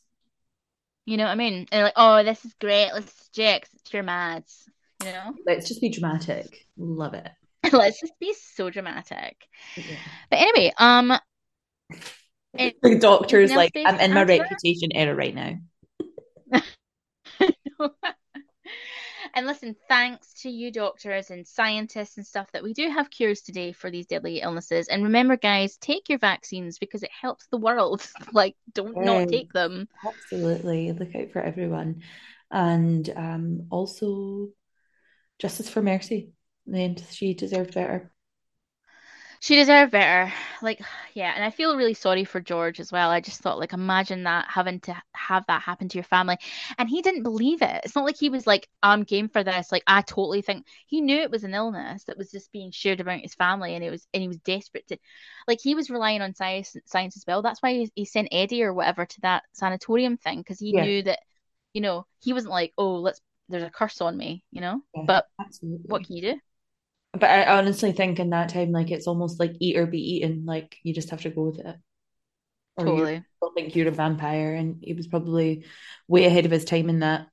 [1.06, 1.54] You know what I mean?
[1.54, 2.90] And they're like, oh, this is great.
[2.92, 3.68] Let's check.
[3.74, 4.68] It's your mads.
[5.02, 5.34] You know?
[5.46, 6.66] Let's just be dramatic.
[6.76, 7.30] Love it.
[7.72, 9.36] Let's just be so dramatic.
[9.76, 9.96] Yeah.
[10.30, 11.18] But anyway, um
[12.54, 15.56] the doctor's like, I'm in my reputation era right now.
[19.34, 23.42] and listen, thanks to you doctors and scientists and stuff that we do have cures
[23.42, 24.88] today for these deadly illnesses.
[24.88, 28.06] And remember, guys, take your vaccines because it helps the world.
[28.32, 29.88] like, don't not take them.
[30.06, 30.92] Absolutely.
[30.92, 32.02] Look out for everyone.
[32.50, 34.48] And um, also,
[35.38, 36.32] justice for Mercy.
[36.66, 38.12] And she deserved better
[39.40, 40.32] she deserved better.
[40.62, 40.82] Like,
[41.14, 43.08] yeah, and I feel really sorry for George as well.
[43.10, 46.36] I just thought, like, imagine that having to have that happen to your family,
[46.76, 47.80] and he didn't believe it.
[47.82, 51.00] It's not like he was like, "I'm game for this." Like, I totally think he
[51.00, 53.90] knew it was an illness that was just being shared about his family, and it
[53.90, 54.98] was, and he was desperate to,
[55.48, 57.40] like, he was relying on science, science as well.
[57.40, 60.84] That's why he, he sent Eddie or whatever to that sanatorium thing because he yeah.
[60.84, 61.20] knew that,
[61.72, 64.80] you know, he wasn't like, "Oh, let's." There's a curse on me, you know.
[64.94, 65.80] Yeah, but absolutely.
[65.88, 66.40] what can you do?
[67.12, 70.44] But I honestly think in that time, like it's almost like eat or be eaten.
[70.46, 71.76] Like you just have to go with it.
[72.76, 73.14] Or totally.
[73.14, 75.64] You don't think you're a vampire, and he was probably
[76.06, 77.26] way ahead of his time in that.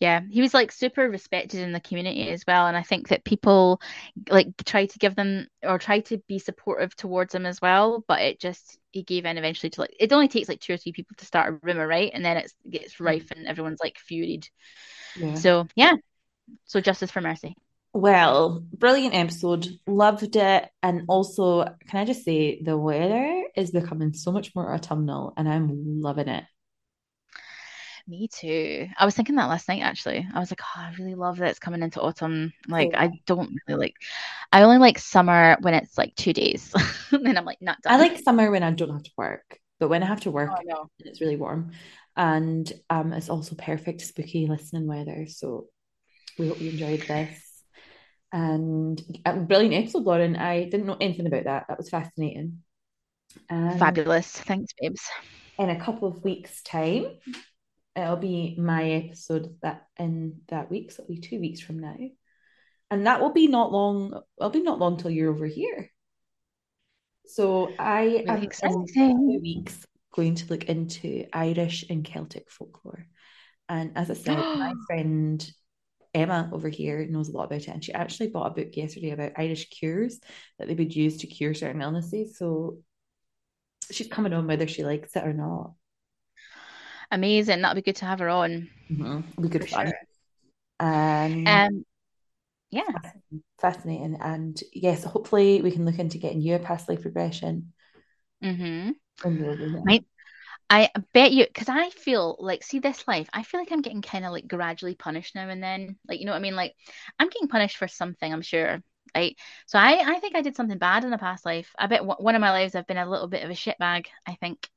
[0.00, 3.22] Yeah, he was like super respected in the community as well, and I think that
[3.22, 3.82] people
[4.30, 8.02] like try to give them or try to be supportive towards him as well.
[8.08, 10.78] But it just he gave in eventually to like it only takes like two or
[10.78, 12.10] three people to start a rumor, right?
[12.14, 13.04] And then it gets mm.
[13.04, 14.48] rife and everyone's like furied.
[15.16, 15.34] Yeah.
[15.34, 15.96] So yeah,
[16.64, 17.54] so justice for mercy.
[17.92, 19.66] Well, brilliant episode.
[19.86, 20.68] Loved it.
[20.82, 25.48] And also, can I just say, the weather is becoming so much more autumnal and
[25.48, 26.44] I'm loving it.
[28.06, 28.88] Me too.
[28.96, 30.26] I was thinking that last night actually.
[30.32, 32.52] I was like, oh, I really love that it's coming into autumn.
[32.68, 33.94] Like, I don't really like,
[34.52, 36.72] I only like summer when it's like two days.
[37.10, 37.92] and I'm like, not done.
[37.92, 40.50] I like summer when I don't have to work, but when I have to work,
[40.72, 41.72] oh, it's really warm.
[42.16, 45.26] And um, it's also perfect spooky listening weather.
[45.28, 45.66] So
[46.38, 47.49] we hope you enjoyed this
[48.32, 50.36] and a brilliant episode, Lauren.
[50.36, 51.66] I didn't know anything about that.
[51.68, 52.62] That was fascinating.
[53.48, 54.30] Um, Fabulous.
[54.30, 55.02] Thanks, babes.
[55.58, 57.06] In a couple of weeks' time,
[57.96, 61.96] it'll be my episode that in that week, so it'll be two weeks from now.
[62.90, 65.90] And that will be not long, it'll be not long till you're over here.
[67.26, 73.06] So I really am two weeks going to look into Irish and Celtic folklore.
[73.68, 75.52] And as I said, my friend
[76.12, 79.10] Emma over here knows a lot about it, and she actually bought a book yesterday
[79.10, 80.18] about Irish cures
[80.58, 82.36] that they would use to cure certain illnesses.
[82.36, 82.78] So
[83.90, 85.72] she's coming on whether she likes it or not.
[87.10, 87.62] Amazing.
[87.62, 88.68] That'll be good to have her on.
[88.90, 89.42] Mm-hmm.
[89.42, 89.86] Be good fun.
[89.88, 89.94] sure.
[90.78, 91.84] Um, Um,
[92.70, 92.84] yeah.
[93.60, 94.16] fascinating.
[94.20, 97.72] And yes, hopefully we can look into getting you a past life regression.
[98.42, 98.90] Mm-hmm.
[99.22, 99.82] when you're doing it.
[99.84, 100.04] Right.
[100.70, 104.02] I bet you, because I feel like, see, this life, I feel like I'm getting
[104.02, 105.96] kind of like gradually punished now and then.
[106.08, 106.54] Like, you know what I mean?
[106.54, 106.74] Like,
[107.18, 108.80] I'm getting punished for something, I'm sure.
[109.12, 109.36] Right.
[109.66, 111.72] So I, I think I did something bad in a past life.
[111.76, 114.34] I bet one of my lives I've been a little bit of a shitbag, I
[114.36, 114.68] think.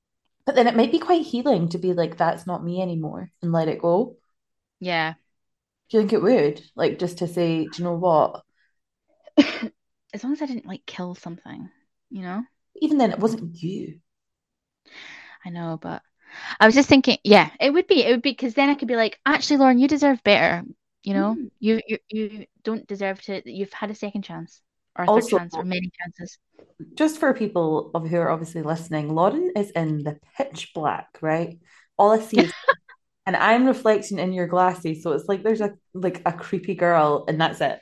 [0.46, 3.52] But then it might be quite healing to be like, that's not me anymore and
[3.52, 4.18] let it go.
[4.80, 5.14] Yeah.
[5.90, 6.64] Do you think it would?
[6.76, 8.42] Like, just to say, do you know what?
[10.14, 11.70] As long as I didn't like kill something,
[12.10, 12.44] you know?
[12.82, 14.00] Even then, it wasn't you.
[15.46, 16.02] I know, but
[16.60, 18.88] I was just thinking, yeah, it would be, it would be because then I could
[18.88, 20.64] be like, actually, Lauren, you deserve better.
[21.04, 21.50] You know, Mm.
[21.60, 23.42] you you you don't deserve to.
[23.52, 24.62] You've had a second chance
[24.98, 26.38] or a third chance or many chances.
[26.96, 31.60] Just for people of who are obviously listening, Lauren is in the pitch black, right?
[31.98, 32.54] All I see is,
[33.26, 37.26] and I'm reflecting in your glasses, so it's like there's a like a creepy girl,
[37.28, 37.80] and that's it.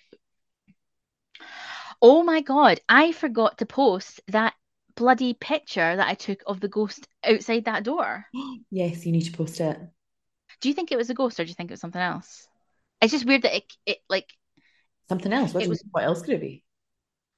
[2.02, 4.54] Oh my God, I forgot to post that
[4.96, 8.26] bloody picture that I took of the ghost outside that door.
[8.72, 9.78] Yes, you need to post it.
[10.62, 12.48] Do you think it was a ghost or do you think it was something else?
[13.02, 14.30] It's just weird that it, it like
[15.10, 15.54] Something else.
[15.54, 16.64] What, It was- what else could it be?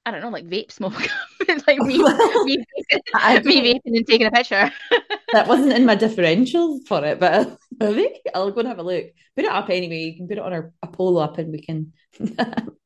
[0.06, 0.92] I don't know, like vape smoke.
[1.66, 2.64] like me, me,
[3.14, 4.70] I me vaping and taking a picture.
[5.32, 9.06] That wasn't in my differentials for it, but maybe I'll go and have a look.
[9.34, 10.00] Put it up anyway.
[10.00, 11.94] You can put it on our a poll up, and we can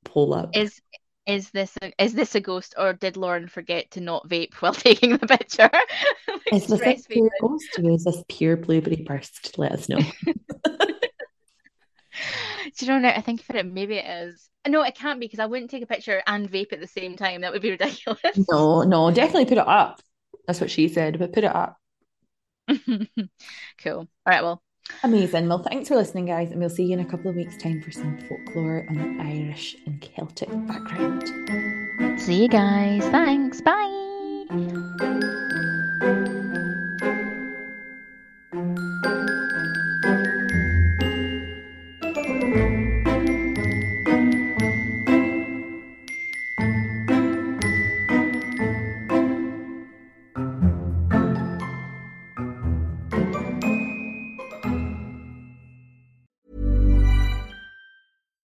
[0.05, 0.57] poll up.
[0.57, 0.81] Is
[1.29, 4.75] is this a, is this a ghost or did Lauren forget to not vape while
[4.75, 5.71] taking the picture?
[6.53, 9.59] Is this a pure ghost or is this pure blueberry burst?
[9.59, 9.99] Let us know.
[10.25, 10.33] Do
[12.79, 13.11] you know now?
[13.11, 14.49] I think for it, maybe it is.
[14.67, 17.17] No, it can't be because I wouldn't take a picture and vape at the same
[17.17, 17.43] time.
[17.43, 18.21] That would be ridiculous.
[18.51, 20.01] no, no, definitely put it up.
[20.47, 21.77] That's what she said, but put it up.
[22.69, 23.99] cool.
[23.99, 24.43] All right.
[24.43, 24.63] Well,
[25.03, 25.49] Amazing.
[25.49, 27.81] Well, thanks for listening, guys, and we'll see you in a couple of weeks' time
[27.81, 31.29] for some folklore on the Irish and Celtic background.
[32.21, 33.03] see you guys.
[33.05, 33.61] Thanks.
[33.61, 35.45] Bye.